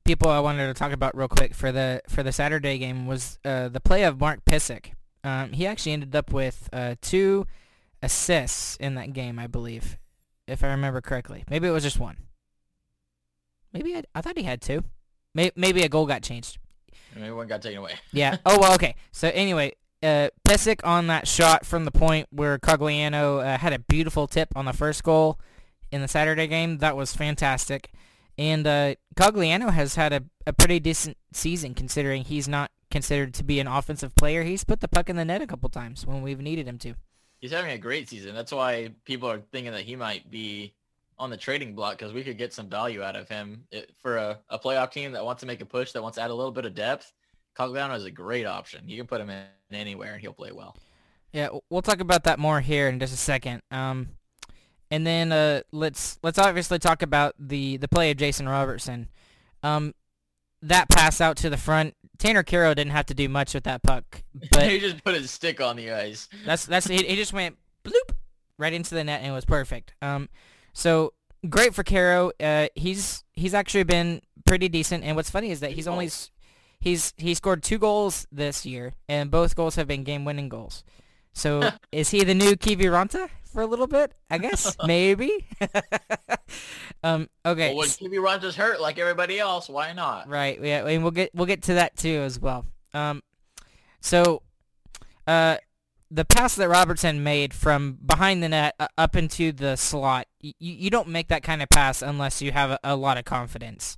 [0.04, 3.38] people I wanted to talk about real quick for the for the Saturday game was
[3.44, 4.94] uh, the play of Mark Pysyk.
[5.22, 7.46] Um, he actually ended up with uh, two
[8.02, 9.96] assists in that game, I believe,
[10.48, 11.44] if I remember correctly.
[11.48, 12.16] Maybe it was just one.
[13.72, 14.84] Maybe I, I thought he had two.
[15.34, 16.58] Maybe, maybe a goal got changed.
[17.14, 17.94] Maybe one got taken away.
[18.12, 18.36] Yeah.
[18.46, 18.74] Oh well.
[18.74, 18.94] Okay.
[19.12, 23.78] So anyway, uh, Pysyk on that shot from the point where Cogliano uh, had a
[23.78, 25.38] beautiful tip on the first goal
[25.90, 26.78] in the Saturday game.
[26.78, 27.92] That was fantastic.
[28.38, 33.44] And uh, Cogliano has had a, a pretty decent season considering he's not considered to
[33.44, 34.42] be an offensive player.
[34.42, 36.94] He's put the puck in the net a couple times when we've needed him to.
[37.40, 38.34] He's having a great season.
[38.34, 40.74] That's why people are thinking that he might be
[41.20, 44.16] on the trading block because we could get some value out of him It- for
[44.16, 46.34] a, a playoff team that wants to make a push, that wants to add a
[46.34, 47.12] little bit of depth.
[47.56, 48.88] Cogliano is a great option.
[48.88, 50.76] You can put him in anywhere and he'll play well.
[51.32, 53.62] Yeah, we'll talk about that more here in just a second.
[53.70, 54.08] Um,
[54.90, 59.08] and then uh, let's let's obviously talk about the the play of Jason Robertson.
[59.62, 59.94] Um,
[60.62, 63.82] that pass out to the front, Tanner Kero didn't have to do much with that
[63.82, 66.28] puck, but he just put his stick on the ice.
[66.44, 68.14] that's that's he, he just went bloop
[68.58, 69.94] right into the net and it was perfect.
[70.02, 70.28] Um,
[70.72, 71.12] so
[71.48, 72.30] great for Kero.
[72.40, 76.10] Uh, he's he's actually been pretty decent, and what's funny is that he's only
[76.80, 80.84] he's he scored two goals this year, and both goals have been game-winning goals.
[81.32, 84.12] So is he the new Kiviranta for a little bit?
[84.30, 85.46] I guess maybe.
[87.04, 87.68] um, okay.
[87.68, 88.18] Well, when s- Kiwi
[88.56, 90.28] hurt like everybody else, why not?
[90.28, 90.60] Right.
[90.62, 92.66] Yeah, and we'll get we'll get to that too as well.
[92.92, 93.22] Um,
[94.00, 94.42] so,
[95.26, 95.58] uh,
[96.10, 100.52] the pass that Robertson made from behind the net uh, up into the slot, you
[100.58, 103.96] you don't make that kind of pass unless you have a, a lot of confidence.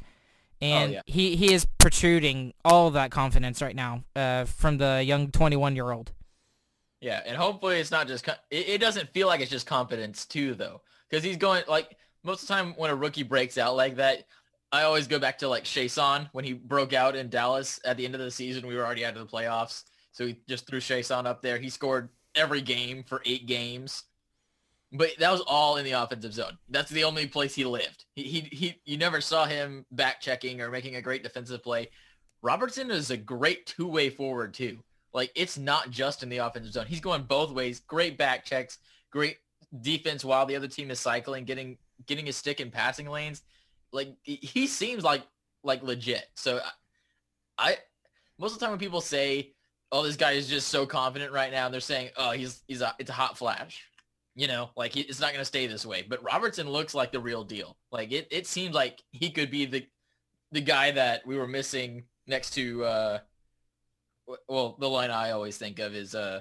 [0.61, 1.02] And yeah.
[1.07, 5.90] he, he is protruding all that confidence right now uh, from the young 21 year
[5.90, 6.12] old.
[7.00, 8.28] Yeah, and hopefully it's not just.
[8.28, 12.42] It, it doesn't feel like it's just confidence too, though, because he's going like most
[12.42, 14.26] of the time when a rookie breaks out like that.
[14.70, 18.07] I always go back to like Shason when he broke out in Dallas at the
[18.07, 18.66] end of the season.
[18.66, 21.59] We were already out of the playoffs, so he just threw Shason up there.
[21.59, 24.05] He scored every game for eight games,
[24.92, 26.59] but that was all in the offensive zone.
[26.68, 28.05] That's the only place he lived.
[28.14, 31.88] He he, he you never saw him back checking or making a great defensive play.
[32.42, 34.78] Robertson is a great two-way forward too.
[35.14, 36.87] Like it's not just in the offensive zone.
[36.87, 37.81] He's going both ways.
[37.81, 38.78] Great back checks,
[39.11, 39.38] great
[39.81, 43.42] defense while the other team is cycling, getting getting his stick in passing lanes.
[43.92, 45.22] Like he- seems like
[45.64, 46.26] like legit.
[46.35, 46.61] So
[47.59, 47.76] I, I
[48.38, 49.55] most of the time when people say,
[49.90, 52.94] "Oh, this guy is just so confident right now," they're saying, "Oh, he's he's a
[52.98, 53.83] it's a hot flash."
[54.35, 56.05] You know, like it's not going to stay this way.
[56.09, 57.77] But Robertson looks like the real deal.
[57.90, 59.87] Like it, it seems like he could be the
[60.53, 63.18] the guy that we were missing next to uh
[64.49, 66.40] well, the line I always think of is uh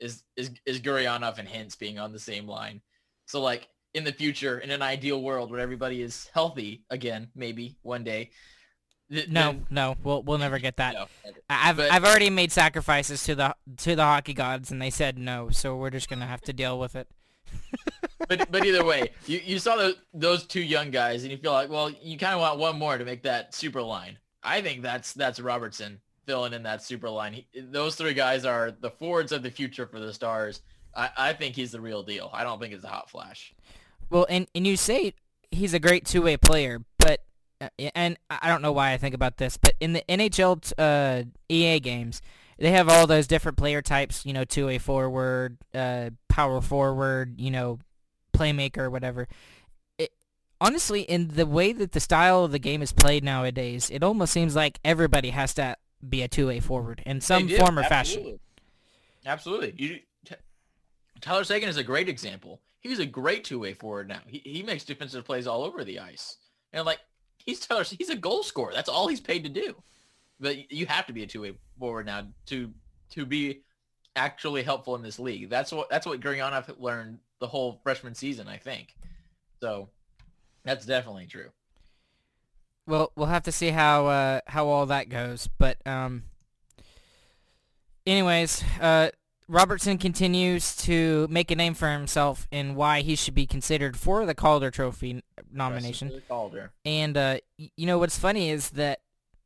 [0.00, 2.80] is is is Gurianov and Hintz being on the same line.
[3.26, 7.76] So like in the future, in an ideal world where everybody is healthy again, maybe
[7.82, 8.30] one day.
[9.10, 10.94] th- No, then- no, we'll we'll never get that.
[10.94, 11.06] no.
[11.48, 15.16] I've But- I've already made sacrifices to the to the hockey gods, and they said
[15.18, 15.50] no.
[15.50, 17.08] So we're just gonna have to deal with it.
[18.28, 21.52] But but either way, you, you saw those those two young guys, and you feel
[21.52, 24.18] like, well, you kind of want one more to make that super line.
[24.42, 27.32] I think that's that's Robertson filling in that super line.
[27.32, 30.62] He, those three guys are the forwards of the future for the Stars.
[30.94, 32.30] I, I think he's the real deal.
[32.32, 33.54] I don't think it's a hot flash.
[34.10, 35.14] Well, and and you say
[35.50, 37.20] he's a great two way player, but
[37.60, 41.24] uh, and I don't know why I think about this, but in the NHL uh,
[41.48, 42.22] EA games,
[42.60, 44.24] they have all those different player types.
[44.24, 47.78] You know, two way forward, uh, power forward, you know,
[48.32, 49.26] playmaker, whatever.
[49.98, 50.12] It,
[50.60, 54.32] honestly, in the way that the style of the game is played nowadays, it almost
[54.32, 55.76] seems like everybody has to
[56.08, 58.20] be a two way forward in some form or fashion.
[58.20, 58.40] absolutely.
[59.26, 59.74] Absolutely.
[59.76, 60.34] You, T-
[61.20, 62.60] Tyler Seguin is a great example.
[62.80, 64.20] He's a great two-way forward now.
[64.26, 66.38] He, he makes defensive plays all over the ice.
[66.72, 67.00] And like
[67.44, 68.72] he's Tyler, he's a goal scorer.
[68.74, 69.82] That's all he's paid to do.
[70.40, 72.72] But you have to be a two-way forward now to
[73.10, 73.62] to be
[74.16, 75.50] actually helpful in this league.
[75.50, 78.94] That's what that's what Gurianov learned the whole freshman season, I think.
[79.60, 79.88] So
[80.64, 81.50] that's definitely true.
[82.86, 85.48] Well, we'll have to see how uh, how all that goes.
[85.58, 86.24] But um,
[88.06, 89.10] anyways, uh,
[89.48, 94.26] Robertson continues to make a name for himself and why he should be considered for
[94.26, 95.22] the Calder Trophy
[95.52, 96.22] nomination.
[96.28, 96.72] Calder.
[96.84, 99.00] And uh, you know what's funny is that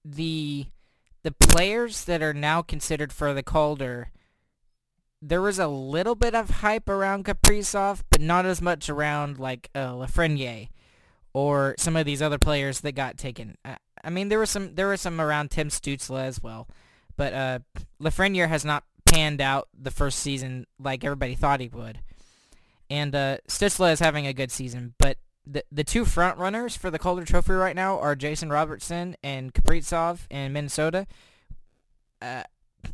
[0.04, 0.66] the
[1.24, 4.10] the players that are now considered for the Calder,
[5.20, 9.70] there was a little bit of hype around Kaprizov, but not as much around like
[9.74, 10.68] uh, Lafreniere
[11.32, 13.56] or some of these other players that got taken.
[13.64, 16.68] I, I mean, there was some there was some around Tim Stützle as well,
[17.16, 17.58] but uh,
[18.00, 22.00] Lafreniere has not panned out the first season like everybody thought he would.
[22.90, 26.90] And uh, Stützle is having a good season, but the the two front runners for
[26.90, 31.06] the Calder Trophy right now are Jason Robertson and Kaprizov in Minnesota.
[32.22, 32.42] Uh,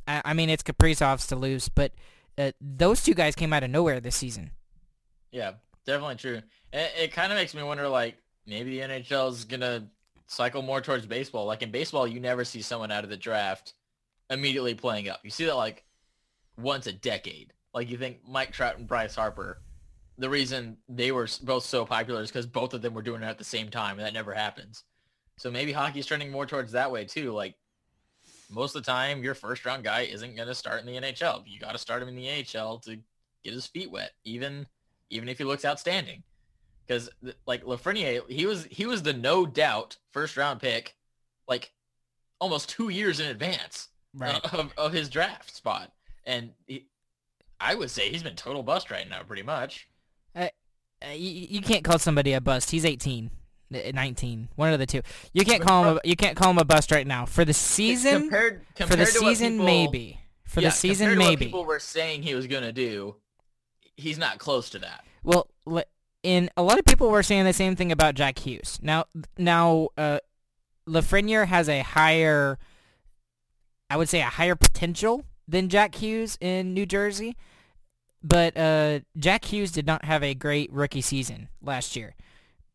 [0.06, 1.92] I, I mean, it's Kaprizov's to lose, but
[2.36, 4.50] uh, those two guys came out of nowhere this season.
[5.30, 5.52] Yeah,
[5.86, 6.42] definitely true.
[6.72, 9.84] It, it kind of makes me wonder, like, maybe the NHL is going to
[10.30, 11.46] cycle more towards baseball.
[11.46, 13.74] Like in baseball, you never see someone out of the draft
[14.30, 15.20] immediately playing up.
[15.24, 15.84] You see that like
[16.56, 17.52] once a decade.
[17.74, 19.60] Like you think Mike Trout and Bryce Harper,
[20.20, 23.26] the reason they were both so popular is because both of them were doing it
[23.26, 24.84] at the same time, and that never happens.
[25.38, 27.32] So maybe hockey's trending more towards that way too.
[27.32, 27.54] Like
[28.50, 31.42] most of the time, your first round guy isn't going to start in the NHL.
[31.46, 32.98] You got to start him in the AHL to
[33.42, 34.66] get his feet wet, even
[35.08, 36.22] even if he looks outstanding.
[36.86, 37.08] Because
[37.46, 40.96] like Lafreniere, he was he was the no doubt first round pick,
[41.48, 41.72] like
[42.38, 43.88] almost two years in advance
[44.52, 45.92] of, of his draft spot,
[46.26, 46.88] and he,
[47.58, 49.88] I would say he's been total bust right now, pretty much.
[50.34, 50.48] Uh,
[51.14, 52.70] you, you can't call somebody a bust.
[52.70, 53.30] He's 18.
[53.74, 54.48] Uh, 19.
[54.56, 55.00] One of the two.
[55.32, 56.00] You can't call him.
[56.04, 57.24] A, you can't call him a bust right now.
[57.24, 60.20] For the season, compared, for compared the to what season, people- maybe.
[60.44, 61.44] For yeah, the season, compared to what maybe.
[61.46, 63.14] people were saying he was gonna do,
[63.96, 65.04] he's not close to that.
[65.22, 65.48] Well,
[66.24, 68.78] and a lot of people were saying the same thing about Jack Hughes.
[68.82, 69.04] Now,
[69.38, 70.18] now, uh,
[70.88, 72.58] Lafreniere has a higher,
[73.88, 77.36] I would say, a higher potential than Jack Hughes in New Jersey,
[78.22, 82.14] but uh, Jack Hughes did not have a great rookie season last year.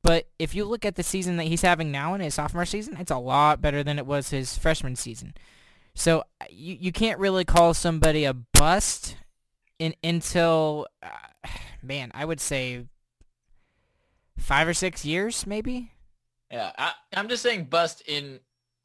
[0.03, 2.97] But if you look at the season that he's having now in his sophomore season,
[2.99, 5.33] it's a lot better than it was his freshman season.
[5.95, 9.15] So uh, you you can't really call somebody a bust
[9.79, 11.09] in until uh,
[11.81, 12.85] man, I would say
[14.37, 15.91] five or six years, maybe.
[16.51, 18.39] Yeah, I, I'm just saying bust in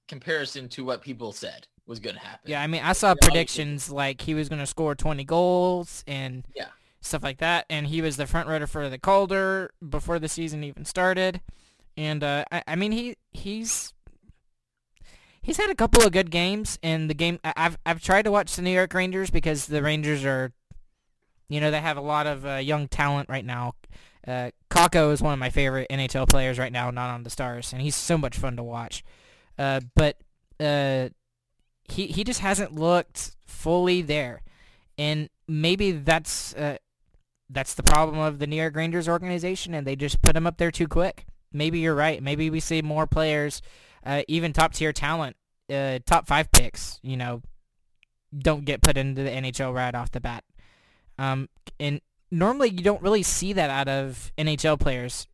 [0.09, 2.51] comparison to what people said was gonna happen.
[2.51, 6.05] Yeah, I mean, I saw Yeah, predictions like he was going to score 20 goals
[6.07, 6.69] and Yeah.
[7.01, 10.63] stuff like that, and he was the front runner for the Calder before the season
[10.65, 11.41] even started.
[11.97, 13.93] And uh, I, I mean, he he's
[15.43, 18.55] he's had a couple of good games, and the game I've I've tried to watch
[18.57, 20.53] the New York Rangers because the Rangers are,
[21.49, 23.75] you know, they have a lot of uh, young talent right now.
[24.27, 27.73] Uh, Kakko is one of my favorite NHL players right now, not on the Stars,
[27.73, 29.03] and he's so much fun to watch.
[29.59, 30.17] Uh, but
[30.61, 31.09] uh,
[31.91, 34.43] he he just hasn't looked fully there,
[34.99, 36.77] and maybe that's uh,
[37.49, 40.59] that's the problem of the New York Rangers organization, and they just put him up
[40.59, 41.27] there too quick.
[41.53, 42.23] Maybe you're right.
[42.23, 43.61] Maybe we see more players,
[44.05, 45.37] uh, even top tier talent,
[45.73, 47.01] uh, top five picks.
[47.03, 47.43] You know,
[48.37, 50.45] don't get put into the NHL right off the bat.
[51.19, 51.49] Um,
[51.79, 52.01] and
[52.31, 55.27] normally you don't really see that out of NHL players,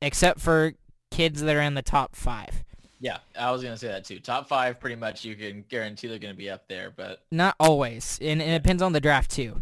[0.00, 0.74] except for
[1.10, 2.64] kids that are in the top five.
[3.02, 4.20] Yeah, I was gonna say that too.
[4.20, 6.92] Top five, pretty much, you can guarantee they're gonna be up there.
[6.96, 9.60] But Not always, and, and it depends on the draft too.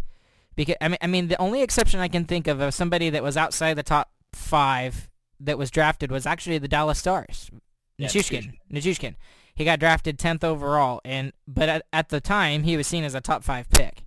[0.57, 3.22] Because I mean, I mean, the only exception I can think of of somebody that
[3.22, 5.09] was outside the top five
[5.40, 7.50] that was drafted was actually the Dallas Stars.
[7.96, 8.53] Yeah, Nichushkin.
[8.70, 9.14] Nichushkin.
[9.55, 13.14] He got drafted tenth overall, and but at, at the time he was seen as
[13.14, 14.03] a top five pick.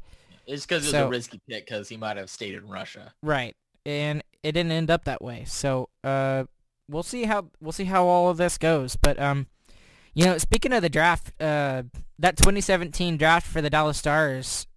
[0.46, 3.14] it's because it was So- a risky pick because he might have stayed in Russia.
[3.24, 5.44] Right, and it didn't end up that way.
[5.48, 6.44] So uh,
[6.90, 8.96] we'll see how we'll see how all of this goes.
[8.96, 9.48] But um,
[10.14, 11.84] you know, speaking of the draft, uh,
[12.20, 14.68] that 2017 draft for the Dallas Stars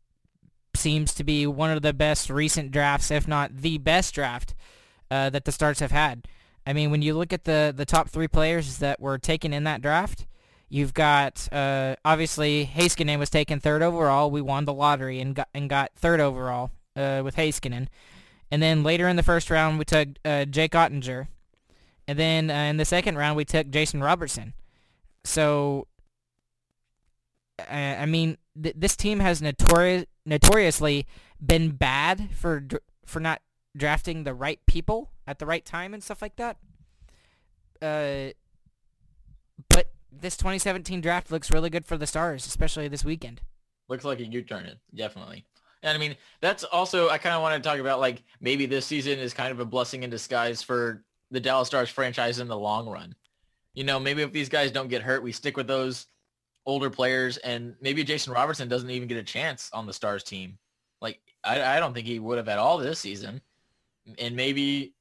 [0.74, 4.54] seems to be one of the best recent drafts, if not the best draft
[5.10, 6.26] uh, that the Stars have had.
[6.66, 9.64] I mean, when you look at the the top three players that were taken in
[9.64, 10.26] that draft.
[10.68, 14.32] You've got uh, obviously Heiskanen was taken third overall.
[14.32, 17.86] We won the lottery and got and got third overall uh, with Heiskanen.
[18.50, 21.28] And then later in the first round, we took uh, Jake Oettinger.
[22.08, 24.54] And then uh, in the second round, we took Jason Robertson.
[25.24, 25.88] So,
[27.58, 31.06] uh, I mean, th- this team has notori- notoriously
[31.44, 33.42] been bad for dr- for not
[33.76, 36.56] drafting the right people at the right time and stuff like that.
[37.82, 38.32] Uh,
[39.68, 43.40] but this 2017 draft looks really good for the Stars, especially this weekend.
[43.88, 45.44] Looks like a U-turn, definitely.
[45.82, 48.86] And I mean, that's also I kind of want to talk about like maybe this
[48.86, 52.58] season is kind of a blessing in disguise for the Dallas Stars franchise in the
[52.58, 53.14] long run.
[53.74, 56.06] You know, maybe if these guys don't get hurt, we stick with those
[56.64, 60.58] older players, and maybe Jason Robertson doesn't even get a chance on the Stars team.
[61.00, 63.40] Like I, I don't think he would have at all this season,
[64.18, 64.94] and maybe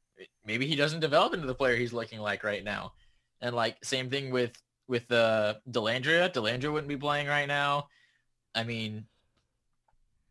[0.45, 2.93] maybe he doesn't develop into the player he's looking like right now.
[3.41, 6.31] And like same thing with with uh, Dellandrea.
[6.33, 7.87] Dellandrea wouldn't be playing right now.
[8.53, 9.05] I mean,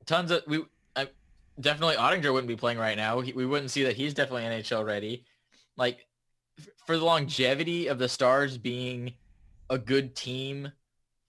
[0.06, 0.64] tons of we
[0.96, 1.08] I,
[1.60, 3.20] definitely Oettinger wouldn't be playing right now.
[3.20, 5.24] He, we wouldn't see that he's definitely NHL ready.
[5.76, 6.06] Like
[6.86, 9.14] for the longevity of the Stars being
[9.70, 10.70] a good team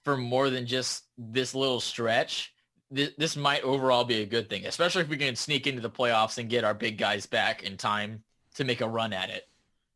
[0.04, 2.54] for more than just this little stretch,
[2.92, 6.38] this, might overall be a good thing, especially if we can sneak into the playoffs
[6.38, 8.24] and get our big guys back in time
[8.56, 9.44] to make a run at it.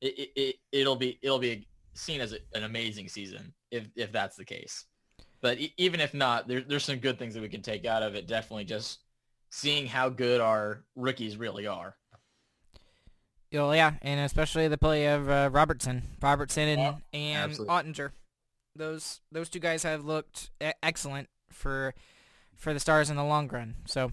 [0.02, 4.12] It, it, it it'll be it'll be seen as a, an amazing season if if
[4.12, 4.86] that's the case.
[5.42, 8.16] But even if not, there, there's some good things that we can take out of
[8.16, 8.28] it.
[8.28, 9.00] Definitely just
[9.50, 11.96] seeing how good our rookies really are.
[13.52, 17.74] Well, yeah, and especially the play of uh, Robertson, Robertson and Yeah, and absolutely.
[17.76, 18.12] Oettinger.
[18.76, 21.94] Those those two guys have looked e- excellent for
[22.56, 23.76] for the Stars in the long run.
[23.86, 24.12] So,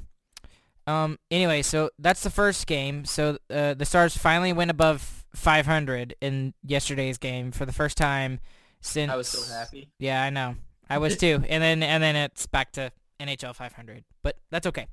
[0.87, 3.05] um, anyway, so that's the first game.
[3.05, 8.41] So uh, the Stars finally went above 500 in yesterday's game for the first time
[8.81, 9.13] since.
[9.13, 9.91] I was so happy.
[9.99, 10.57] Yeah, I know.
[10.89, 11.43] I was too.
[11.49, 14.87] And then and then it's back to NHL 500, but that's okay.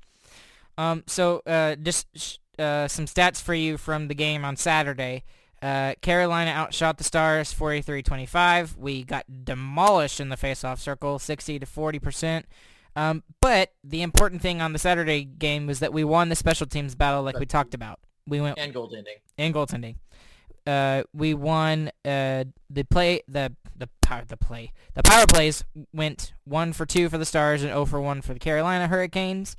[0.76, 5.24] Um, so uh, just sh- uh, some stats for you from the game on Saturday.
[5.62, 8.76] Uh, Carolina outshot the Stars 43-25.
[8.76, 12.46] We got demolished in the faceoff circle, 60 to 40 percent.
[12.96, 16.66] Um, but the important thing on the Saturday game was that we won the special
[16.66, 17.98] teams battle, like we talked about.
[18.26, 19.18] We went And goaltending.
[19.36, 19.96] and goaltending.
[20.66, 26.32] uh, we won uh, the play the the power the play the power plays went
[26.44, 29.56] one for two for the Stars and 0 for one for the Carolina Hurricanes.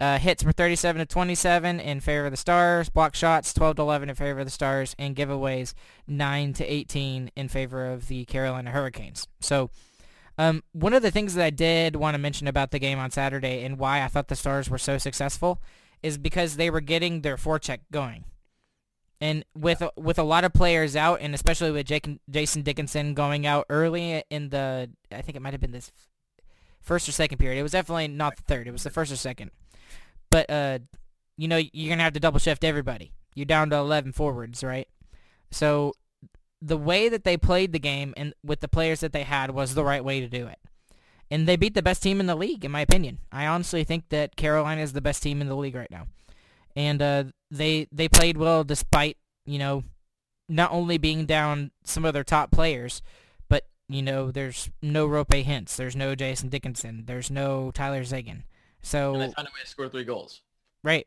[0.00, 2.88] Uh, hits were 37 to 27 in favor of the Stars.
[2.88, 5.74] Block shots 12 to 11 in favor of the Stars, and giveaways
[6.06, 9.28] 9 to 18 in favor of the Carolina Hurricanes.
[9.40, 9.70] So,
[10.38, 13.10] um, one of the things that I did want to mention about the game on
[13.10, 15.60] Saturday and why I thought the Stars were so successful
[16.02, 18.24] is because they were getting their forecheck going.
[19.20, 23.46] And with with a lot of players out, and especially with Jake, Jason Dickinson going
[23.46, 25.92] out early in the, I think it might have been this
[26.80, 27.60] first or second period.
[27.60, 28.66] It was definitely not the third.
[28.66, 29.52] It was the first or second.
[30.32, 30.78] But uh,
[31.36, 33.12] you know, you're gonna have to double shift everybody.
[33.34, 34.88] You're down to 11 forwards, right?
[35.52, 35.94] So
[36.60, 39.74] the way that they played the game and with the players that they had was
[39.74, 40.58] the right way to do it.
[41.30, 43.18] And they beat the best team in the league, in my opinion.
[43.30, 46.08] I honestly think that Carolina is the best team in the league right now
[46.76, 49.84] and uh, they they played well despite you know
[50.48, 53.00] not only being down some of their top players,
[53.48, 58.44] but you know there's no Roope Hintz, there's no Jason Dickinson, there's no Tyler Seguin.
[58.82, 60.40] So and they found a way to score three goals.
[60.82, 61.06] Right.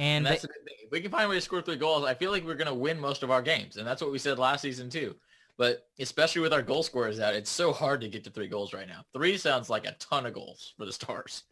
[0.00, 0.76] And, and that's they, the thing.
[0.84, 2.74] If we can find a way to score three goals, I feel like we're gonna
[2.74, 5.14] win most of our games, and that's what we said last season too.
[5.58, 8.72] But especially with our goal scorers out, it's so hard to get to three goals
[8.72, 9.04] right now.
[9.12, 11.44] Three sounds like a ton of goals for the Stars.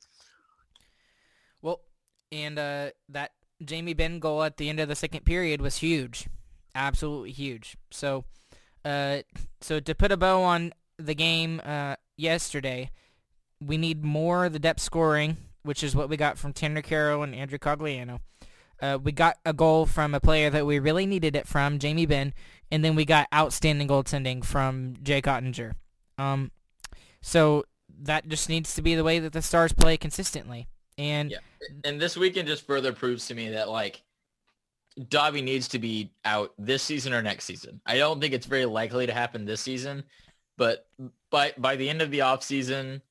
[1.62, 1.82] Well,
[2.32, 3.32] and uh, that
[3.64, 6.28] Jamie Benn goal at the end of the second period was huge,
[6.74, 7.76] absolutely huge.
[7.90, 8.24] So,
[8.84, 9.18] uh,
[9.60, 12.90] so to put a bow on the game uh, yesterday,
[13.60, 17.22] we need more of the depth scoring, which is what we got from Tanner Kero
[17.22, 18.20] and Andrew Cogliano.
[18.80, 22.06] Uh, we got a goal from a player that we really needed it from, Jamie
[22.06, 22.32] Benn,
[22.70, 25.74] and then we got outstanding goaltending from Jake Oettinger.
[26.16, 26.50] Um,
[27.20, 27.64] so
[28.02, 30.68] that just needs to be the way that the Stars play consistently.
[30.96, 31.38] And yeah.
[31.84, 34.02] and this weekend just further proves to me that like
[35.08, 37.80] Dobby needs to be out this season or next season.
[37.86, 40.04] I don't think it's very likely to happen this season,
[40.56, 40.86] but
[41.30, 43.02] by by the end of the off season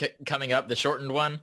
[0.00, 1.40] c- coming up, the shortened one,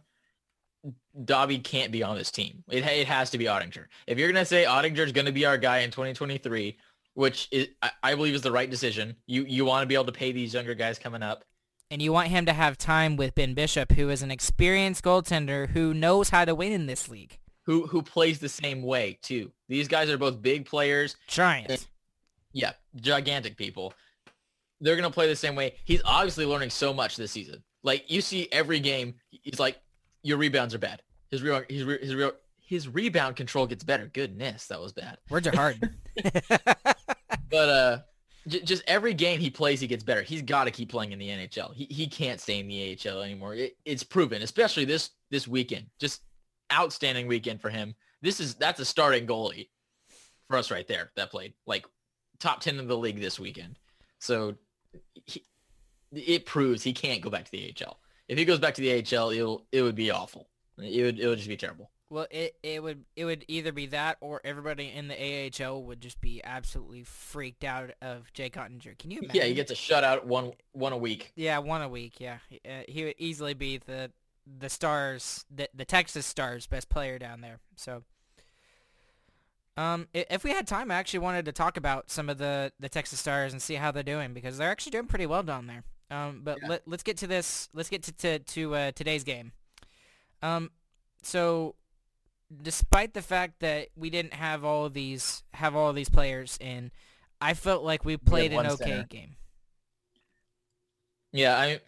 [1.25, 2.63] Dobby can't be on this team.
[2.69, 3.85] It, it has to be Oettinger.
[4.07, 6.77] If you're gonna say Oettinger is gonna be our guy in 2023,
[7.13, 9.15] which is I, I believe is the right decision.
[9.27, 11.43] You you want to be able to pay these younger guys coming up
[11.91, 15.67] and you want him to have time with Ben Bishop, who is an experienced goaltender
[15.67, 17.37] who knows how to win in this league.
[17.65, 19.51] Who who plays the same way too.
[19.67, 21.15] These guys are both big players.
[21.27, 21.87] Giants.
[22.53, 23.93] Yeah, gigantic people.
[24.79, 25.75] They're gonna play the same way.
[25.83, 27.61] He's obviously learning so much this season.
[27.83, 29.79] Like you see every game, he's like,
[30.23, 31.01] your rebounds are bad.
[31.29, 34.07] His real his his real his rebound control gets better.
[34.13, 35.17] Goodness, that was bad.
[35.29, 35.89] Words are hard.
[37.49, 37.99] but uh
[38.47, 40.21] just every game he plays, he gets better.
[40.21, 41.73] He's got to keep playing in the NHL.
[41.75, 43.53] He, he can't stay in the AHL anymore.
[43.53, 45.85] It, it's proven, especially this this weekend.
[45.99, 46.21] Just
[46.73, 47.95] outstanding weekend for him.
[48.21, 49.69] This is that's a starting goalie
[50.47, 51.85] for us right there that played like
[52.39, 53.77] top ten in the league this weekend.
[54.19, 54.55] So
[55.25, 55.43] he,
[56.11, 57.99] it proves he can't go back to the AHL.
[58.27, 60.47] If he goes back to the AHL, it'll it would be awful.
[60.77, 61.91] It would it would just be terrible.
[62.09, 65.15] Well, it it would it would either be that or everybody in the
[65.63, 68.97] AHL would just be absolutely freaked out of Jay Oettinger.
[68.97, 69.35] Can you imagine?
[69.41, 71.31] Yeah, he gets a shutout one one a week.
[71.35, 72.19] Yeah, one a week.
[72.19, 74.11] Yeah, uh, he would easily be the
[74.45, 77.59] the Stars, the the Texas Stars best player down there.
[77.77, 78.03] So,
[79.77, 82.89] um, if we had time, I actually wanted to talk about some of the the
[82.89, 85.83] Texas Stars and see how they're doing because they're actually doing pretty well down there.
[86.11, 86.67] Um, but yeah.
[86.67, 87.69] let, us get to this.
[87.73, 89.53] Let's get to to, to uh, today's game.
[90.43, 90.69] Um,
[91.23, 91.75] so
[92.61, 96.91] despite the fact that we didn't have all these have all these players in,
[97.39, 99.03] I felt like we played an okay center.
[99.03, 99.35] game.
[101.31, 101.79] Yeah, I.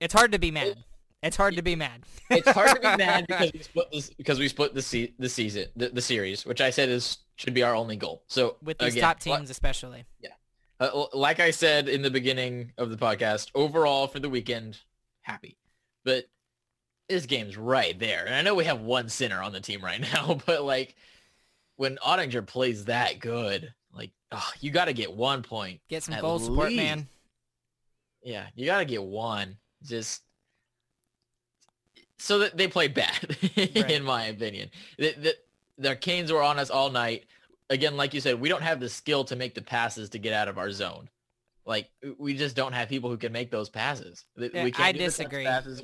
[0.00, 0.66] It's hard to be mad.
[0.68, 0.78] It,
[1.22, 2.04] it's hard to be mad.
[2.30, 5.28] it's hard to be mad because we split this because we split the se- the
[5.28, 8.22] season the, the series, which I said is should be our only goal.
[8.28, 10.04] So with these again, top teams, like, especially.
[10.20, 10.30] Yeah,
[10.80, 14.78] uh, like I said in the beginning of the podcast, overall for the weekend,
[15.22, 15.56] happy,
[16.04, 16.24] but
[17.08, 18.24] this game's right there.
[18.26, 20.94] And I know we have one center on the team right now, but like
[21.76, 25.80] when Oettinger plays that good, like oh, you got to get one point.
[25.88, 27.08] Get some goal support, man.
[28.22, 29.56] Yeah, you got to get one.
[29.84, 30.22] Just
[32.18, 33.90] so that they play bad, right.
[33.90, 34.70] in my opinion.
[34.98, 35.34] The, the,
[35.78, 37.26] the Canes were on us all night.
[37.70, 40.32] Again, like you said, we don't have the skill to make the passes to get
[40.32, 41.08] out of our zone.
[41.66, 44.24] Like we just don't have people who can make those passes.
[44.36, 45.44] Yeah, we can't I disagree.
[45.44, 45.82] Passes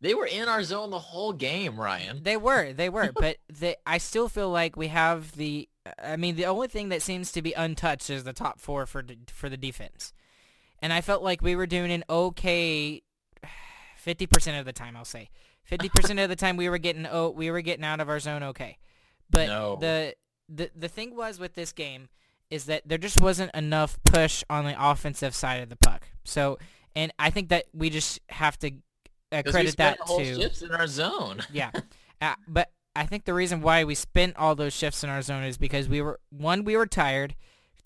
[0.00, 2.22] they were in our zone the whole game, Ryan.
[2.22, 5.68] They were, they were, but they, I still feel like we have the.
[6.02, 9.04] I mean, the only thing that seems to be untouched is the top four for
[9.32, 10.12] for the defense,
[10.80, 13.02] and I felt like we were doing an okay,
[13.96, 14.96] fifty percent of the time.
[14.96, 15.30] I'll say
[15.62, 18.20] fifty percent of the time we were getting oh we were getting out of our
[18.20, 18.78] zone okay,
[19.30, 19.76] But No.
[19.76, 20.14] the
[20.52, 22.08] the the thing was with this game
[22.50, 26.08] is that there just wasn't enough push on the offensive side of the puck.
[26.24, 26.58] So,
[26.96, 28.72] and I think that we just have to
[29.30, 31.40] uh, credit spent that to shifts in our zone.
[31.52, 31.70] yeah.
[32.22, 35.42] Uh, but I think the reason why we spent all those shifts in our zone
[35.44, 37.34] is because we were one we were tired,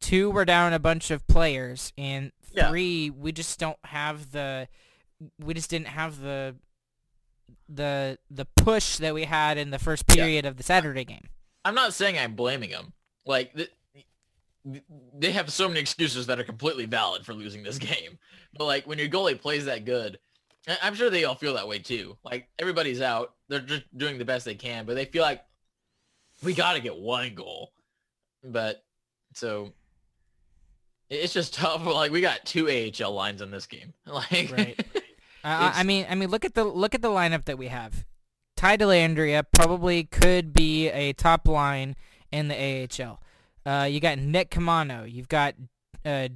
[0.00, 2.68] two we're down a bunch of players, and Yeah.
[2.68, 4.66] three we just don't have the
[5.38, 6.56] we just didn't have the
[7.68, 10.16] the the push that we had in the first Yeah.
[10.16, 11.28] period of the Saturday game.
[11.64, 12.92] I'm not saying I'm blaming them.
[13.26, 13.72] Like th-
[15.18, 18.18] they have so many excuses that are completely valid for losing this game.
[18.56, 20.18] But like when your goalie plays that good,
[20.82, 22.16] I'm sure they all feel that way too.
[22.24, 25.44] Like everybody's out, they're just doing the best they can, but they feel like
[26.42, 27.72] we got to get one goal.
[28.42, 28.82] But
[29.34, 29.72] so
[31.10, 31.84] it's just tough.
[31.84, 33.92] Like we got two AHL lines in this game.
[34.06, 34.86] Like Right.
[35.42, 38.06] Uh, I mean, I mean, look at the look at the lineup that we have.
[38.56, 41.96] Ty Dellandrea probably could be a top line
[42.30, 43.20] in the AHL.
[43.66, 45.10] Uh, you got Nick Caamano.
[45.10, 45.54] You've got
[46.04, 46.28] uh,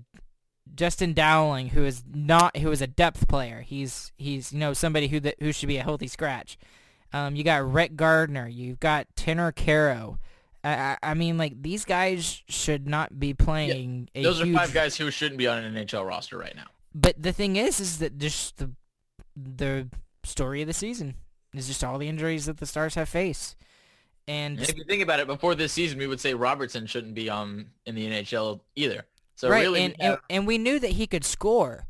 [0.75, 3.61] Justin Dowling, who is not who is a depth player.
[3.61, 6.59] He's he's you know somebody who that who should be a healthy scratch.
[7.13, 8.49] Um, you got Rhett Gardner.
[8.49, 10.19] You've got Tanner Kero.
[10.65, 14.09] I, I, I mean, like these guys should not be playing.
[14.15, 16.67] a those are five guys who shouldn't be on an NHL roster right now.
[16.95, 18.71] but the thing is, is that just the
[19.37, 19.89] the
[20.25, 21.15] story of the season
[21.55, 23.57] is just all the injuries that the Stars have faced,
[24.27, 27.31] and if you think about it, before this season, we would say Robertson shouldn't be
[27.31, 29.07] on in the NHL either.
[29.37, 31.87] So right, really, and, and and we knew that he could score,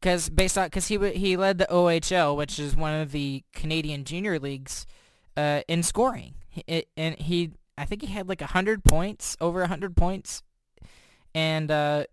[0.00, 4.04] because based on because he he led the OHL, which is one of the Canadian
[4.04, 4.86] junior leagues,
[5.36, 9.64] uh, in scoring, He- it, and he I think he had like hundred points, over
[9.66, 10.42] hundred points,
[11.34, 12.04] and uh,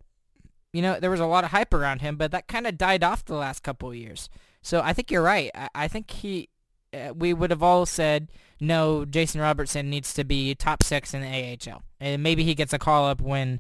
[0.72, 3.04] you know there was a lot of hype around him, but that kind of died
[3.04, 4.30] off the last couple of years.
[4.62, 5.52] So I think you're right.
[5.54, 6.50] I, I think he.
[6.94, 8.30] Uh, we would have all said
[8.60, 9.06] no.
[9.06, 11.28] Jason Robertson needs to be top six in the
[11.72, 13.60] AHL, and maybe he gets a call up when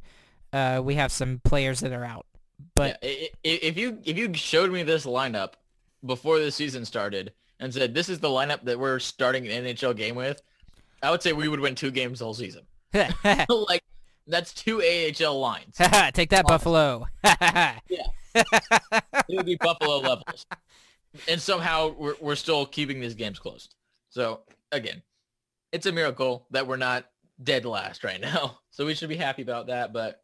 [0.53, 2.25] uh, we have some players that are out.
[2.75, 5.53] But yeah, if you if you showed me this lineup
[6.05, 9.95] before the season started and said this is the lineup that we're starting an NHL
[9.95, 10.41] game with,
[11.03, 12.63] I would say we would win two games the whole season.
[13.49, 13.83] like
[14.25, 15.75] that's two AHL lines.
[16.13, 17.07] take that, Buffalo.
[17.23, 17.75] Yeah,
[18.33, 18.45] it
[19.29, 20.45] would be Buffalo levels,
[21.27, 23.75] and somehow we're we're still keeping these games closed.
[24.09, 24.41] So
[24.71, 25.01] again,
[25.71, 27.05] it's a miracle that we're not
[27.43, 28.59] dead last right now.
[28.77, 29.91] So we should be happy about that.
[29.91, 30.21] But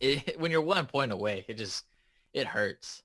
[0.00, 1.84] it, when you're one point away, it just
[2.32, 3.02] it hurts.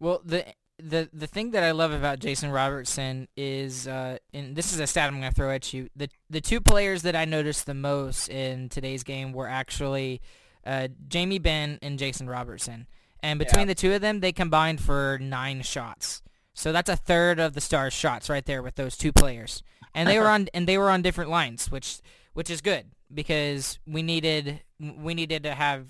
[0.00, 0.46] well, the
[0.78, 4.86] the the thing that I love about Jason Robertson is, uh, and this is a
[4.86, 5.90] stat I'm going to throw at you.
[5.96, 10.20] The the two players that I noticed the most in today's game were actually
[10.64, 12.86] uh, Jamie Benn and Jason Robertson.
[13.22, 16.22] And between the two of them, they combined for nine shots.
[16.54, 19.62] So that's a third of the Stars' shots right there with those two players.
[19.94, 22.00] And they were on and they were on different lines, which
[22.32, 25.86] which is good because we needed we needed to have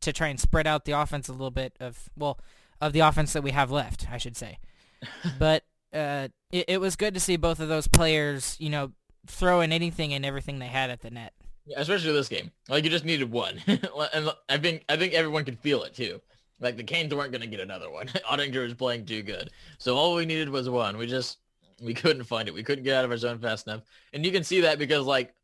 [0.00, 2.38] to try and spread out the offense a little bit of well
[2.80, 4.58] of the offense that we have left, I should say.
[5.38, 8.92] but uh, it, it was good to see both of those players, you know,
[9.26, 11.32] throw in anything and everything they had at the net.
[11.66, 12.50] Yeah, especially this game.
[12.68, 16.20] Like you just needed one, and I think I think everyone could feel it too.
[16.60, 18.06] Like the Canes weren't gonna get another one.
[18.30, 20.96] Oettinger was playing too good, so all we needed was one.
[20.98, 21.38] We just
[21.82, 22.54] we couldn't find it.
[22.54, 23.82] We couldn't get out of our zone fast enough,
[24.12, 25.34] and you can see that because like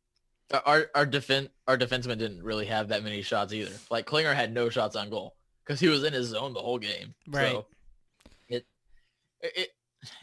[0.65, 3.73] our our defense our defenseman didn't really have that many shots either.
[3.91, 6.79] Like Klingberg had no shots on goal because he was in his zone the whole
[6.79, 7.15] game.
[7.27, 7.53] Right.
[7.53, 7.67] So
[8.49, 8.67] it
[9.41, 9.71] it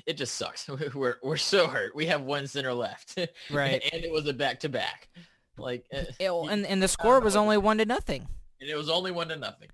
[0.06, 0.70] it just sucks.
[0.94, 1.96] We're we're so hurt.
[1.96, 3.18] We have one center left.
[3.52, 3.84] Right.
[3.92, 5.10] and it was a back to back.
[5.58, 8.28] Like eh, It- and and the score was only one to nothing.
[8.62, 9.70] and it was only one to nothing.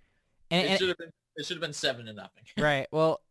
[0.51, 2.43] And, it and- should have been it should have been seven to nothing.
[2.57, 2.87] right.
[2.91, 3.21] Well,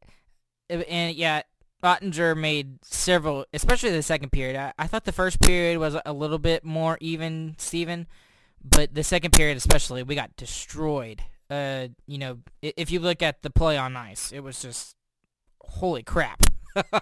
[0.71, 1.43] and yeah,
[1.83, 4.57] Oettinger made several, especially the second period.
[4.57, 8.07] I, I thought the first period was a little bit more even, Steven,
[8.64, 11.23] but the second period especially, we got destroyed.
[11.51, 14.97] Uh, you know, if you look at the play on ice, it was just
[15.61, 16.43] holy crap.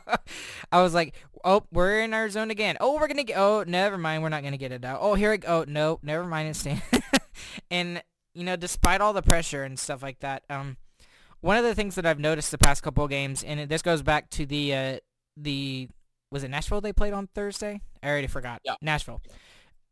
[0.73, 1.15] I was like,
[1.45, 2.77] oh, we're in our zone again.
[2.81, 3.39] Oh, we're gonna get.
[3.39, 4.99] Oh, never mind, we're not gonna get it out.
[5.01, 5.45] Oh, here it.
[5.47, 6.49] Oh, no, never mind.
[6.49, 6.67] It's
[7.71, 8.03] and
[8.37, 10.77] you know, despite all the pressure and stuff like that, um,
[11.41, 14.03] one of the things that I've noticed the past couple of games, and this goes
[14.03, 14.99] back to the uh,
[15.37, 15.89] the
[16.31, 17.81] was it Nashville they played on Thursday?
[18.03, 18.61] I already forgot.
[18.65, 18.75] Yeah.
[18.81, 19.23] Nashville.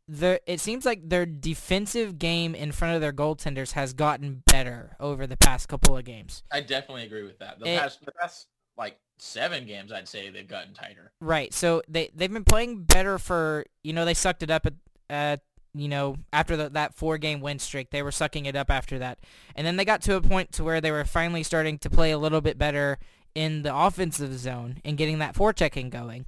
[0.07, 4.95] The it seems like their defensive game in front of their goaltenders has gotten better
[4.99, 6.43] over the past couple of games.
[6.51, 7.59] I definitely agree with that.
[7.59, 11.11] The It- past the past like seven games I'd say they've gotten tighter.
[11.21, 11.53] Right.
[11.53, 14.73] So they they've been playing better for you know they sucked it up at,
[15.09, 15.41] at
[15.75, 18.97] you know after the, that four game win streak they were sucking it up after
[18.97, 19.19] that
[19.55, 22.11] and then they got to a point to where they were finally starting to play
[22.11, 22.97] a little bit better
[23.35, 26.25] in the offensive zone and getting that forechecking going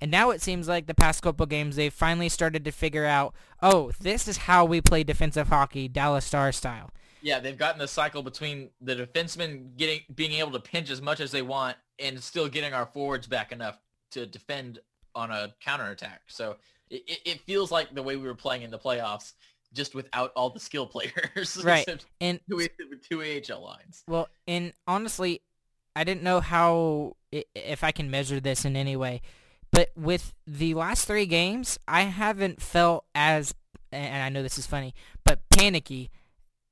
[0.00, 3.34] And now it seems like the past couple games they've finally started to figure out,
[3.62, 6.90] oh, this is how we play defensive hockey, Dallas Star style.
[7.22, 11.20] Yeah, they've gotten the cycle between the defensemen getting being able to pinch as much
[11.20, 13.78] as they want and still getting our forwards back enough
[14.10, 14.80] to defend
[15.14, 16.22] on a counterattack.
[16.26, 16.56] So
[16.92, 19.32] it, it feels like the way we were playing in the playoffs,
[19.72, 21.56] just without all the skill players.
[21.64, 21.88] Right.
[22.20, 22.68] and two,
[23.08, 24.04] two AHL lines.
[24.06, 25.42] Well, and honestly,
[25.96, 29.22] I didn't know how if I can measure this in any way,
[29.70, 33.54] but with the last three games, I haven't felt as
[33.90, 36.10] and I know this is funny, but panicky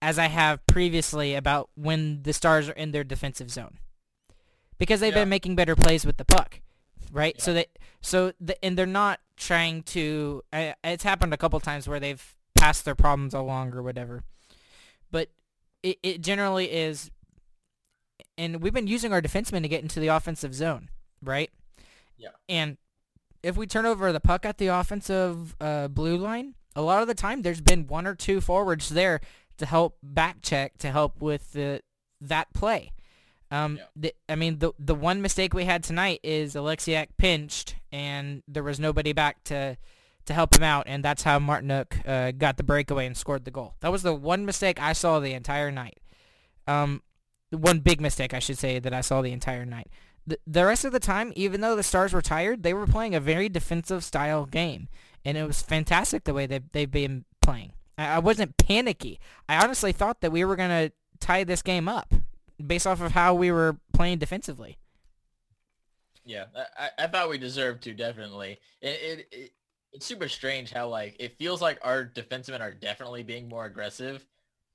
[0.03, 3.79] as I have previously about when the Stars are in their defensive zone.
[4.79, 5.23] Because they've yeah.
[5.23, 6.61] been making better plays with the puck,
[7.13, 7.35] right?
[7.37, 7.45] Yeah.
[7.45, 11.89] So that so the, and they're not trying to uh, it's happened a couple times
[11.89, 14.23] where they've passed their problems along or whatever.
[15.11, 15.31] But
[15.83, 17.11] it, it generally is
[18.37, 20.89] and we've been using our defensemen to get into the offensive zone,
[21.23, 21.51] right?
[22.17, 22.31] Yeah.
[22.49, 22.77] And
[23.43, 27.09] if we turn over the puck at the offensive uh, blue line, a lot of
[27.09, 29.21] the time there's been one or two forwards there
[29.59, 31.81] to help back check to help with the
[32.21, 32.93] that play.
[33.51, 33.85] Um, yeah.
[33.97, 38.63] the, I mean, the the one mistake we had tonight is Oleksiak pinched, and there
[38.63, 39.77] was nobody back to
[40.27, 43.51] to help him out, and that's how Martinook uh, got the breakaway and scored the
[43.51, 43.75] goal.
[43.81, 45.99] That was the one mistake I saw the entire night.
[46.67, 47.03] Um,
[47.51, 49.89] one big mistake, I should say, that I saw the entire night.
[50.27, 53.15] The, the rest of the time, even though the Stars were tired, they were playing
[53.15, 54.89] a very defensive style game,
[55.25, 57.73] and it was fantastic the way they they've been playing.
[57.99, 59.19] I, I wasn't panicky.
[59.49, 62.15] I honestly thought that we were gonna tie this game up
[62.65, 64.79] based off of how we were playing defensively.
[66.31, 66.45] Yeah,
[66.79, 68.61] I, I thought we deserved to definitely.
[68.81, 69.53] It, it, it
[69.93, 74.25] it's super strange how like it feels like our defensemen are definitely being more aggressive,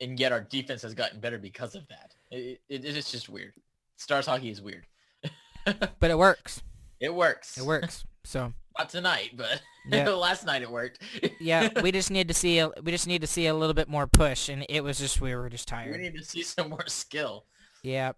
[0.01, 2.13] and yet our defense has gotten better because of that.
[2.29, 3.53] It, it, it's just weird.
[3.95, 4.85] Stars hockey is weird.
[5.65, 6.61] but it works.
[6.99, 7.57] It works.
[7.57, 8.03] It works.
[8.25, 10.09] So not tonight, but yeah.
[10.09, 10.99] last night it worked.
[11.39, 13.87] yeah, we just need to see a, we just need to see a little bit
[13.87, 15.93] more push, and it was just we were just tired.
[15.93, 17.45] We need to see some more skill.
[17.85, 18.13] Yeah,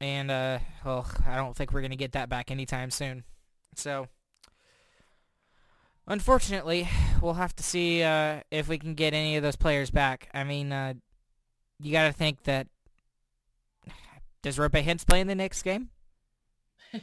[0.00, 3.24] and uh, well, I don't think we're gonna get that back anytime soon.
[3.76, 4.08] So,
[6.06, 6.88] unfortunately,
[7.20, 10.30] we'll have to see uh, if we can get any of those players back.
[10.32, 10.94] I mean, uh,
[11.80, 12.68] you got to think that
[14.42, 15.90] does Roope Hintz play in the next game?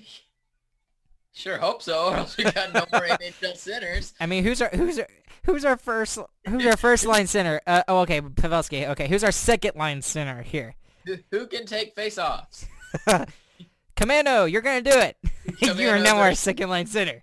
[1.34, 2.08] sure hope so.
[2.14, 4.16] Or else we got no more NHL centers.
[4.20, 5.08] I mean, who's our who's our
[5.46, 6.18] who's our first
[6.50, 7.62] who's our first line center?
[7.68, 8.88] Uh, oh, okay, Pavelski.
[8.90, 10.76] Okay, who's our second line center here?
[11.32, 12.66] Who can take face-offs?
[13.96, 15.18] Commando, you're gonna do it.
[15.62, 17.22] you are now our second line center.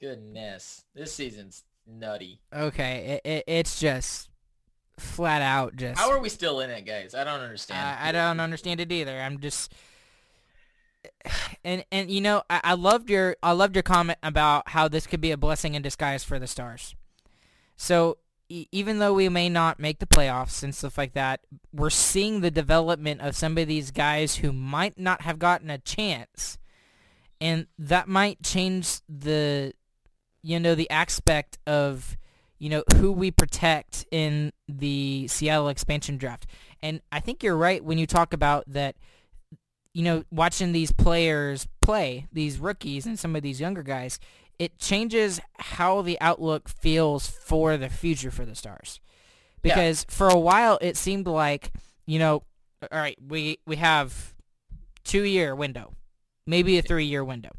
[0.00, 2.40] Goodness, this season's nutty.
[2.52, 4.28] Okay, it, it, it's just
[4.98, 6.00] flat out just.
[6.00, 7.14] How are we still in it, guys?
[7.14, 7.80] I don't understand.
[7.80, 9.18] I, I don't understand it either.
[9.18, 9.72] I'm just.
[11.64, 15.04] And and you know I, I loved your I loved your comment about how this
[15.04, 16.94] could be a blessing in disguise for the Stars.
[17.76, 18.18] So
[18.48, 21.40] even though we may not make the playoffs and stuff like that,
[21.72, 25.78] we're seeing the development of some of these guys who might not have gotten a
[25.78, 26.58] chance,
[27.40, 29.72] and that might change the,
[30.42, 32.16] you know, the aspect of
[32.58, 36.46] you know, who we protect in the Seattle expansion draft.
[36.82, 38.96] And I think you're right when you talk about that,
[39.92, 44.18] you know, watching these players play, these rookies and some of these younger guys,
[44.58, 49.00] it changes how the outlook feels for the future for the Stars.
[49.62, 50.14] Because yeah.
[50.14, 51.72] for a while it seemed like,
[52.06, 52.42] you know,
[52.82, 54.34] all right, we, we have
[55.04, 55.94] two-year window,
[56.46, 57.50] maybe a three-year window.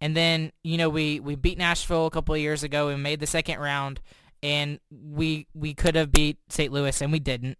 [0.00, 3.20] And then, you know, we, we beat Nashville a couple of years ago and made
[3.20, 4.00] the second round
[4.44, 6.70] and we we could have beat St.
[6.70, 7.58] Louis and we didn't.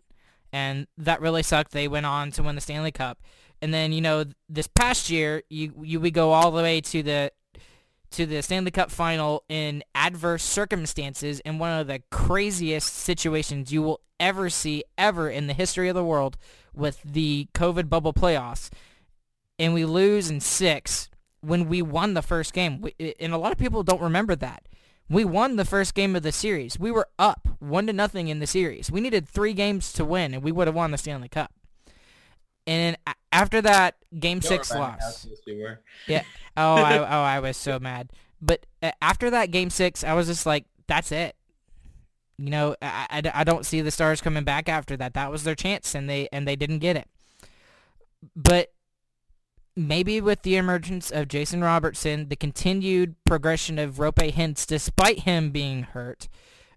[0.53, 1.73] And that really sucked.
[1.73, 3.23] They went on to win the Stanley Cup.
[3.63, 7.03] And then, you know, this past year, you you we go all the way to
[7.03, 7.33] the
[8.15, 13.83] to the Stanley Cup final in adverse circumstances in one of the craziest situations you
[13.83, 16.37] will ever see ever in the history of the world
[16.73, 18.71] with the COVID bubble playoffs.
[19.59, 21.09] And we lose in six
[21.41, 22.85] when we won the first game.
[23.19, 24.67] And a lot of people don't remember that.
[25.09, 26.79] We won the first game of the series.
[26.79, 28.91] We were up one to nothing in the series.
[28.91, 31.53] We needed three games to win, and we would have won the Stanley Cup.
[32.67, 35.27] And then after that, Game Don't Six loss.
[36.07, 36.23] Yeah.
[36.57, 38.11] Oh, I, oh, I was so mad.
[38.41, 41.37] But uh, after that Game Six, I was just like, that's it.
[42.39, 45.15] You know, I, I, I don't see the Stars coming back after that.
[45.15, 47.09] That was their chance, and they and they didn't get it.
[48.35, 48.73] But
[49.77, 55.51] maybe with the emergence of Jason Robertson, the continued progression of Roope Hintz, despite him
[55.51, 56.29] being hurt,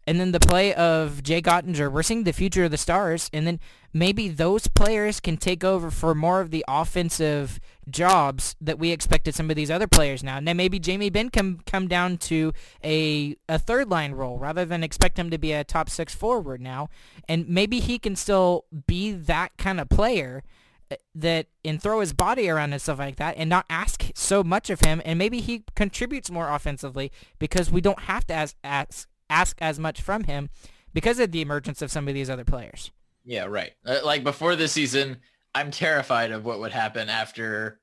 [0.07, 1.91] and then the play of Jake Oettinger.
[1.91, 3.59] We're seeing the future of the Stars, and then
[3.93, 9.35] maybe those players can take over for more of the offensive jobs that we expected
[9.35, 10.39] some of these other players now.
[10.39, 12.53] Now maybe Jamie Benn can come down to
[12.83, 16.61] a a third line role rather than expect him to be a top six forward
[16.61, 16.89] now,
[17.27, 20.41] and maybe he can still be that kind of player
[20.89, 24.41] uh, that and throw his body around and stuff like that and not ask so
[24.41, 28.55] much of him and maybe he contributes more offensively because we don't have to ask
[28.63, 30.49] ask, ask as much from him
[30.93, 32.91] because of the emergence of some of these other players.
[33.23, 33.73] Yeah, right.
[33.85, 35.17] Uh, like before this season,
[35.53, 37.79] I'm terrified of what would happen after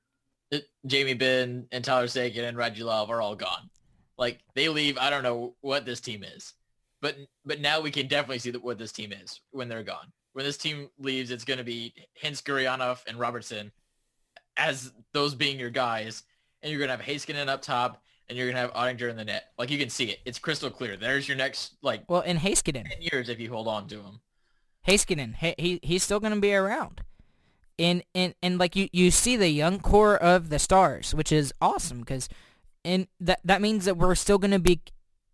[0.85, 3.69] Jamie Benn and Tyler Seguin and Radulov are all gone.
[4.17, 6.53] Like they leave, I don't know what this team is,
[7.01, 10.11] but but now we can definitely see what this team is when they're gone.
[10.33, 13.71] When this team leaves, it's going to be Hintz, Gurianov, and Robertson
[14.57, 16.23] as those being your guys,
[16.61, 19.25] and you're going to have Heiskanen up top, and you're gonna have Oettinger in the
[19.25, 19.51] net.
[19.57, 20.19] Like you can see it.
[20.25, 20.97] It's crystal clear.
[20.97, 22.89] There's your next like Well, and Heiskanen.
[22.89, 24.19] ten years if you hold on to him.
[24.87, 27.01] Heiskanen, he, he he's still going to be around.
[27.77, 31.53] And, and and like you, you see the young core of the stars, which is
[31.59, 32.29] awesome because,
[32.85, 34.79] and that that means that we're still going to be,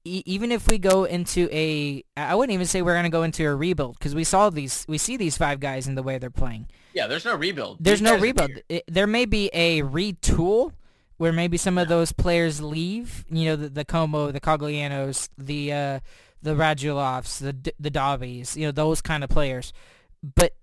[0.04, 3.46] even if we go into a, I wouldn't even say we're going to go into
[3.46, 6.32] a rebuild because we saw these, we see these five guys in the way they're
[6.32, 6.68] playing.
[6.94, 7.78] Yeah, there's no rebuild.
[7.80, 8.52] There's These no rebuild.
[8.88, 10.72] There may be a retool
[11.22, 13.26] where maybe some of those players leave.
[13.30, 16.00] You know, the, the Comeau, the Coglianos, the uh,
[16.42, 18.58] the Radulovs, the the Dobbies.
[18.58, 19.72] You know, those kind of players.
[20.24, 20.56] But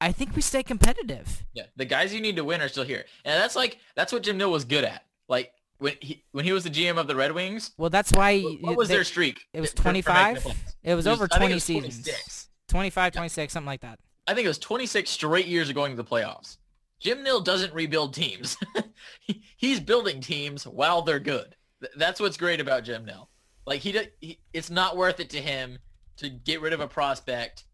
[0.00, 1.44] I think we stay competitive.
[1.52, 4.22] Yeah, the guys you need to win are still here, and that's like that's what
[4.22, 5.04] Jim Nill was good at.
[5.28, 8.40] Like when he when he was the GM of the Red Wings, Well, that's why
[8.40, 9.42] what, what was they- their streak?
[9.52, 10.56] it was for- for making the 25?
[10.84, 12.02] It was over 20 it was seasons.
[12.02, 12.48] 26.
[12.68, 13.98] 25, 26, something like that.
[14.26, 16.56] I think it was 26 straight years of going to the playoffs.
[17.00, 18.56] Jim Nill doesn't rebuild teams.
[19.56, 21.54] He's building teams while they're good.
[21.96, 23.28] That's what's great about Jim Nill.
[23.66, 25.78] Like he, he, it's not worth it to him
[26.18, 27.64] to get rid of a prospect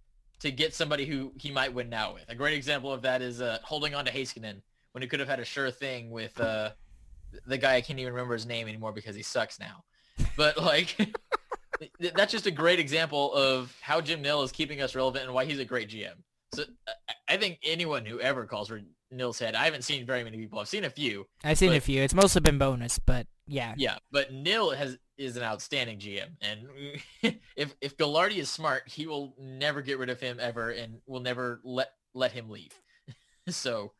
[0.41, 2.25] to get somebody who he might win now with.
[2.29, 4.61] A great example of that is uh, holding on to Heiskanen
[4.91, 6.70] when he could have had a sure thing with uh,
[7.47, 9.85] the guy I can't even remember his name anymore because he sucks now.
[10.37, 10.97] But like,
[12.14, 15.45] that's just a great example of how Jim Nill is keeping us relevant and why
[15.45, 16.14] he's a great GM.
[16.55, 16.64] So
[17.29, 18.81] I think anyone who ever calls for
[19.13, 20.59] Nill's head, I haven't seen very many people.
[20.59, 21.27] I've seen a few.
[21.45, 22.03] I've seen a few.
[22.03, 23.75] It's mostly been bonus, but yeah.
[23.77, 26.67] Yeah, but Nill has is an outstanding GM, and
[27.57, 31.21] if if Gaglardi is smart, he will never get rid of him ever, and will
[31.21, 32.73] never let let him leave.
[33.49, 33.93] so,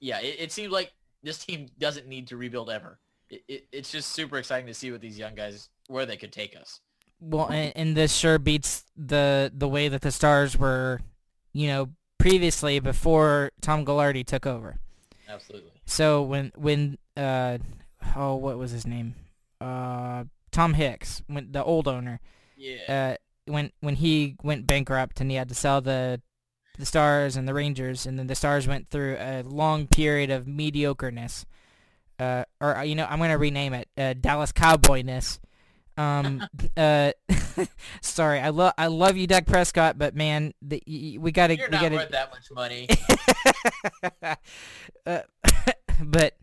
[0.00, 3.00] yeah, it, it seems like this team doesn't need to rebuild ever.
[3.30, 6.32] It, it, it's just super exciting to see what these young guys where they could
[6.32, 6.80] take us.
[7.20, 11.00] Well, and, and this sure beats the the way that the Stars were,
[11.52, 11.88] you know,
[12.28, 14.78] previously before Tom Gaglardi took over.
[15.28, 15.70] Absolutely.
[15.84, 17.58] So when when uh
[18.16, 19.14] oh what was his name
[19.60, 22.20] uh Tom Hicks when the old owner
[22.56, 23.16] Yeah.
[23.46, 26.22] uh when when he went bankrupt and he had to sell the
[26.78, 30.46] the Stars and the Rangers and then the Stars went through a long period of
[30.46, 31.44] mediocreness
[32.18, 35.38] uh or you know I'm gonna rename it uh, Dallas Cowboyness
[35.96, 37.12] um uh
[38.00, 41.68] sorry I love I love you Dak Prescott but man the, y- we gotta You're
[41.68, 42.88] we not gotta worth that much money.
[45.06, 45.20] uh,
[46.04, 46.34] but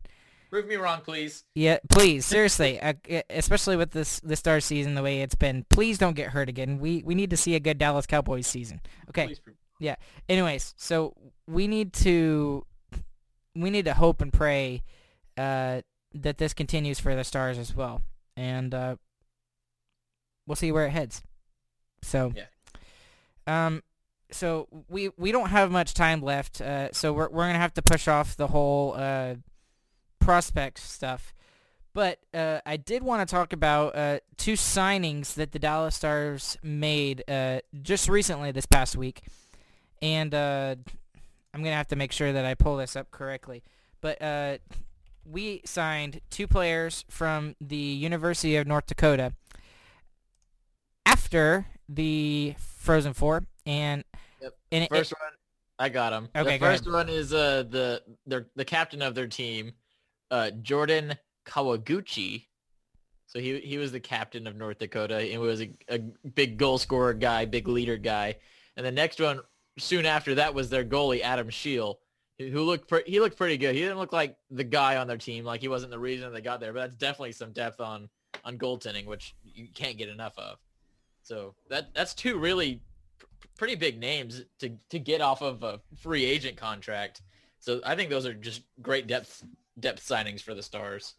[0.50, 1.46] Prove me wrong, please.
[1.56, 2.92] Yeah, please, seriously, uh,
[3.30, 5.66] especially with this the star season the way it's been.
[5.70, 6.78] Please don't get hurt again.
[6.78, 8.82] We we need to see a good Dallas Cowboys season.
[9.08, 9.28] Okay.
[9.28, 9.56] Please prove.
[10.28, 11.16] Anyways, so
[11.48, 12.66] we need to
[13.56, 14.84] we need to hope and pray
[15.38, 15.82] uh,
[16.14, 18.02] that this continues for the Stars as well,
[18.36, 18.96] and uh,
[20.48, 21.22] we'll see where it heads.
[22.04, 22.46] So, Yeah.
[23.48, 23.84] um,
[24.32, 27.82] so we we don't have much time left, uh, so we're we're gonna have to
[27.82, 29.36] push off the whole uh,
[30.20, 31.34] prospect stuff.
[31.94, 36.58] But uh, I did want to talk about uh, two signings that the Dallas Stars
[36.64, 39.22] made uh, just recently this past week,
[40.02, 40.76] and uh,
[41.54, 43.64] I'm gonna have to make sure that I pull this up correctly.
[44.00, 44.58] But uh,
[45.26, 49.34] we signed two players from the University of North Dakota
[51.06, 54.04] after the Frozen Four, and
[54.42, 54.58] Yep.
[54.72, 55.32] and it- First one,
[55.80, 56.30] I got him.
[56.36, 59.74] Okay, the first one is uh the their the captain of their team,
[60.30, 62.48] uh Jordan Kawaguchi.
[63.28, 66.78] So he he was the captain of North Dakota and was a, a big goal
[66.78, 68.36] scorer guy, big leader guy.
[68.78, 69.42] And the next one
[69.80, 72.00] soon after that was their goalie Adam Scheel,
[72.38, 73.74] who who looked pre- he looked pretty good.
[73.76, 76.42] He didn't look like the guy on their team, like he wasn't the reason they
[76.42, 78.10] got there, but that's definitely some depth on
[78.44, 80.58] on goaltending, which you can't get enough of.
[81.24, 82.82] So that that's two really
[83.20, 83.26] pr-
[83.58, 87.22] pretty big names to to get off of a free agent contract.
[87.60, 89.44] So I think those are just great depth
[89.80, 91.16] depth signings for the Stars.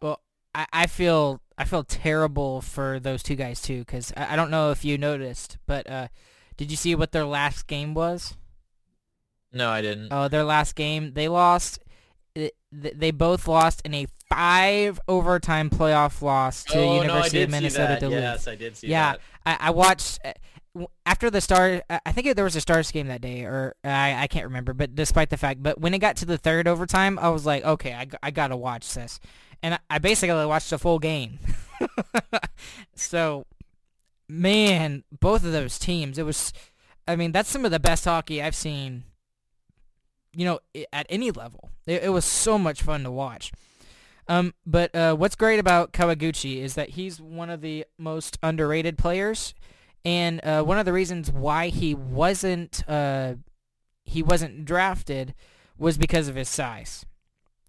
[0.00, 0.20] Well,
[0.54, 4.50] I, I feel I feel terrible for those two guys too because I, I don't
[4.50, 6.08] know if you noticed, but uh,
[6.56, 8.36] did you see what their last game was?
[9.52, 10.08] No, I didn't.
[10.10, 11.78] Oh, their last game they lost.
[12.72, 17.98] They both lost in a five overtime playoff loss to oh, University no, of Minnesota
[18.00, 18.20] Duluth.
[18.20, 19.20] Yes, I did see yeah, that.
[19.62, 21.82] I, I watched uh, after the star.
[21.88, 24.74] I think there was a Stars game that day, or I, I can't remember.
[24.74, 27.64] But despite the fact, but when it got to the third overtime, I was like,
[27.64, 29.20] okay, I, I gotta watch this,
[29.62, 31.38] and I, I basically watched the full game.
[32.96, 33.46] so,
[34.28, 36.52] man, both of those teams, it was.
[37.06, 39.04] I mean, that's some of the best hockey I've seen.
[40.36, 40.58] You know,
[40.92, 43.52] at any level, it, it was so much fun to watch.
[44.28, 48.96] Um, but uh, what's great about Kawaguchi is that he's one of the most underrated
[48.96, 49.54] players,
[50.04, 53.34] and uh, one of the reasons why he wasn't uh,
[54.04, 55.34] he wasn't drafted
[55.76, 57.04] was because of his size,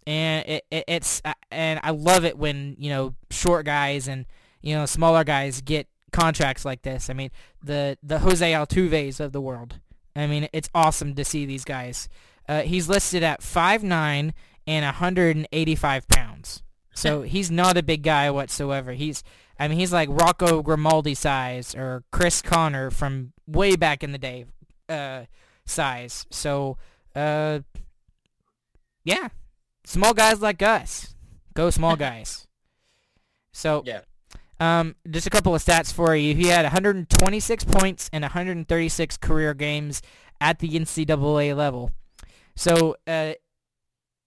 [0.06, 4.24] and it, it, it's and I love it when you know short guys and
[4.62, 7.10] you know smaller guys get contracts like this.
[7.10, 7.30] I mean
[7.62, 9.80] the the Jose Altuves of the world.
[10.14, 12.08] I mean it's awesome to see these guys.
[12.48, 14.32] Uh, he's listed at 5'9
[14.66, 16.25] and 185 pounds.
[16.96, 18.92] So he's not a big guy whatsoever.
[18.92, 19.22] He's,
[19.60, 24.18] I mean, he's like Rocco Grimaldi size or Chris Conner from way back in the
[24.18, 24.46] day
[24.88, 25.26] uh,
[25.64, 26.26] size.
[26.30, 26.76] So,
[27.14, 27.60] uh,
[29.04, 29.28] yeah,
[29.84, 31.14] small guys like us.
[31.54, 32.46] Go small guys.
[33.52, 34.00] So, Yeah.
[34.60, 36.34] um, just a couple of stats for you.
[36.34, 40.02] He had 126 points in 136 career games
[40.40, 41.90] at the NCAA level.
[42.56, 43.34] So uh,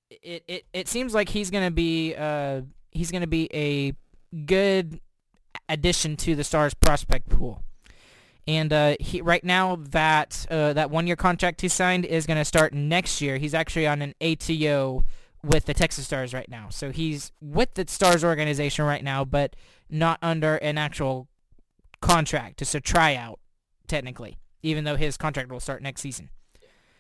[0.10, 3.94] it, it it seems like he's gonna be uh, he's gonna be a
[4.46, 5.00] good
[5.68, 7.64] addition to the Stars prospect pool.
[8.48, 12.46] And uh, he right now that uh, that one year contract he signed is gonna
[12.46, 13.38] start next year.
[13.38, 15.04] He's actually on an ATO
[15.44, 16.68] with the Texas Stars right now.
[16.70, 19.56] So he's with the Stars organization right now, but
[19.90, 21.28] not under an actual
[22.02, 22.62] contract.
[22.62, 23.40] It's a tryout,
[23.88, 26.30] technically, even though his contract will start next season.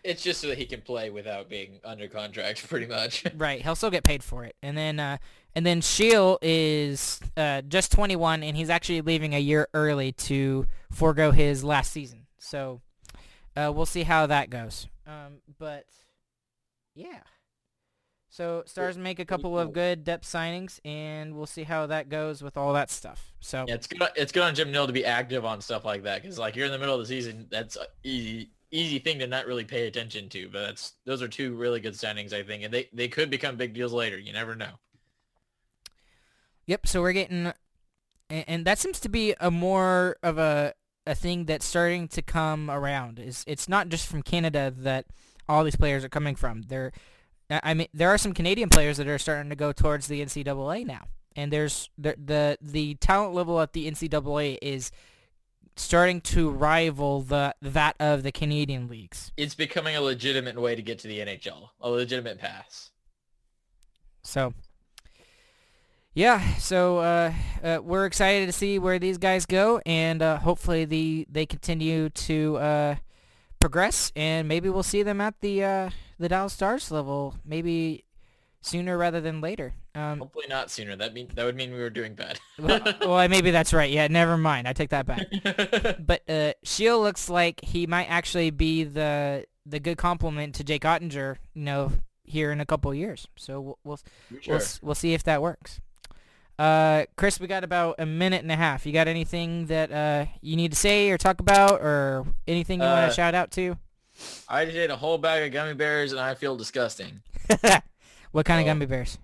[0.03, 3.25] It's just so that he can play without being under contract, pretty much.
[3.35, 4.55] Right, he'll still get paid for it.
[4.61, 5.17] And then uh,
[5.55, 10.65] and then Scheel is uh, just 21, and he's actually leaving a year early to
[10.91, 12.27] forego his last season.
[12.37, 12.81] So
[13.55, 14.87] uh, we'll see how that goes.
[15.05, 15.85] Um, but
[16.95, 17.21] yeah.
[18.29, 22.43] So Stars make a couple of good depth signings, and we'll see how that goes
[22.43, 23.33] with all that stuff.
[23.39, 24.01] So Yeah, it's good.
[24.15, 26.67] It's good on Jim Nill to be active on stuff like that because, like, you're
[26.67, 27.47] in the middle of the season.
[27.49, 30.49] That's easy, easy thing to not really pay attention to.
[30.49, 33.55] But that's those are two really good signings, I think, and they they could become
[33.55, 34.17] big deals later.
[34.17, 34.79] You never know.
[36.67, 36.87] Yep.
[36.87, 37.51] So we're getting,
[38.29, 40.73] and, and that seems to be a more of a
[41.07, 43.19] a thing that's starting to come around.
[43.19, 45.05] Is it's not just from Canada that
[45.47, 46.61] all these players are coming from.
[46.63, 46.91] There,
[47.49, 50.85] I mean, there are some Canadian players that are starting to go towards the NCAA
[50.85, 54.91] now, and there's the the the talent level at the NCAA is
[55.79, 59.31] starting to rival the that of the Canadian leagues.
[59.37, 62.91] It's becoming a legitimate way to get to the NHL, a legitimate pass.
[64.21, 64.53] So,
[66.13, 70.83] yeah, so uh, uh, we're excited to see where these guys go, and uh, hopefully
[70.83, 72.95] the they continue to uh,
[73.59, 78.03] progress, and maybe we'll see them at the uh, the Dallas Stars level, maybe
[78.61, 79.73] sooner rather than later.
[79.99, 80.95] Um, Hopefully not sooner.
[80.95, 82.39] That mean that would mean we were doing bad.
[82.59, 83.91] well, well, maybe that's right.
[83.91, 84.67] Yeah, never mind.
[84.67, 85.27] I take that back.
[85.99, 90.83] But uh, Scheel looks like he might actually be the the good complement to Jake
[90.83, 91.91] Oettinger, you know,
[92.23, 93.27] here in a couple of years.
[93.35, 93.99] So we'll we'll
[94.41, 94.57] sure.
[94.57, 95.81] we'll, we'll see if that works.
[96.57, 98.85] Uh, Chris, we got about a minute and a half.
[98.85, 102.85] You got anything that uh, you need to say or talk about, or anything you
[102.85, 103.77] want Uh, to shout out to?
[104.49, 107.21] I just ate a whole bag of gummy bears and I feel disgusting.
[108.31, 109.17] what kind of oh, gummy bears?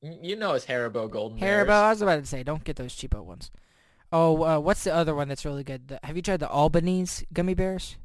[0.00, 1.66] You know it's Haribo Golden Bears.
[1.68, 1.70] Haribo.
[1.72, 3.50] I was about to say, don't get those cheapo ones.
[4.12, 5.88] Oh, uh, what's the other one that's really good?
[5.88, 7.96] The, have you tried the Albanese gummy bears?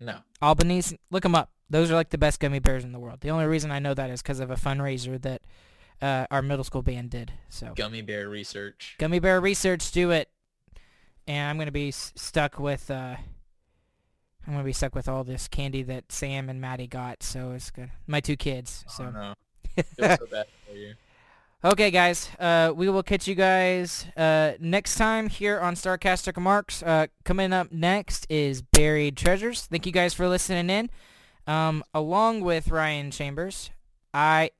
[0.00, 0.18] No.
[0.42, 1.50] Albanese, look them up.
[1.68, 3.20] Those are like the best gummy bears in the world.
[3.20, 5.42] The only reason I know that is because of a fundraiser that
[6.02, 7.32] uh, our middle school band did.
[7.48, 8.96] So Gummy bear research.
[8.98, 10.30] gummy bear research, do it.
[11.28, 13.14] And I'm gonna be s- stuck with uh,
[14.46, 17.22] I'm gonna be stuck with all this candy that Sam and Maddie got.
[17.22, 17.90] So it's good.
[18.08, 18.84] My two kids.
[18.88, 19.34] So Oh no.
[19.76, 20.94] Feel so bad for you.
[21.62, 22.30] Okay, guys.
[22.38, 26.82] Uh, we will catch you guys uh, next time here on Starcastic Remarks.
[26.82, 29.66] Uh, coming up next is Buried Treasures.
[29.66, 30.90] Thank you guys for listening in.
[31.46, 33.70] Um, along with Ryan Chambers,
[34.14, 34.50] I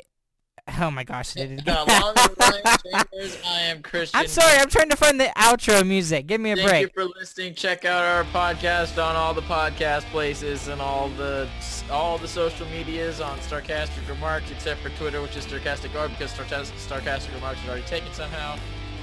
[0.78, 1.76] Oh my gosh, I did it again.
[1.76, 4.20] Along with Ryan Chambers, I am Christian.
[4.20, 6.26] I'm sorry, I'm trying to find the outro music.
[6.26, 6.94] Give me a Thank break.
[6.94, 7.54] Thank you for listening.
[7.54, 11.48] Check out our podcast on all the podcast places and all the
[11.90, 16.32] all the social medias on Starcastic Remarks, except for Twitter, which is Starcastic R, because
[16.32, 18.58] Starcastic, Starcastic Remarks is already taken somehow.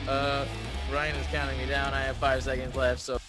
[0.07, 0.45] Uh,
[0.91, 1.93] Ryan is counting me down.
[1.93, 3.19] I have five seconds left, so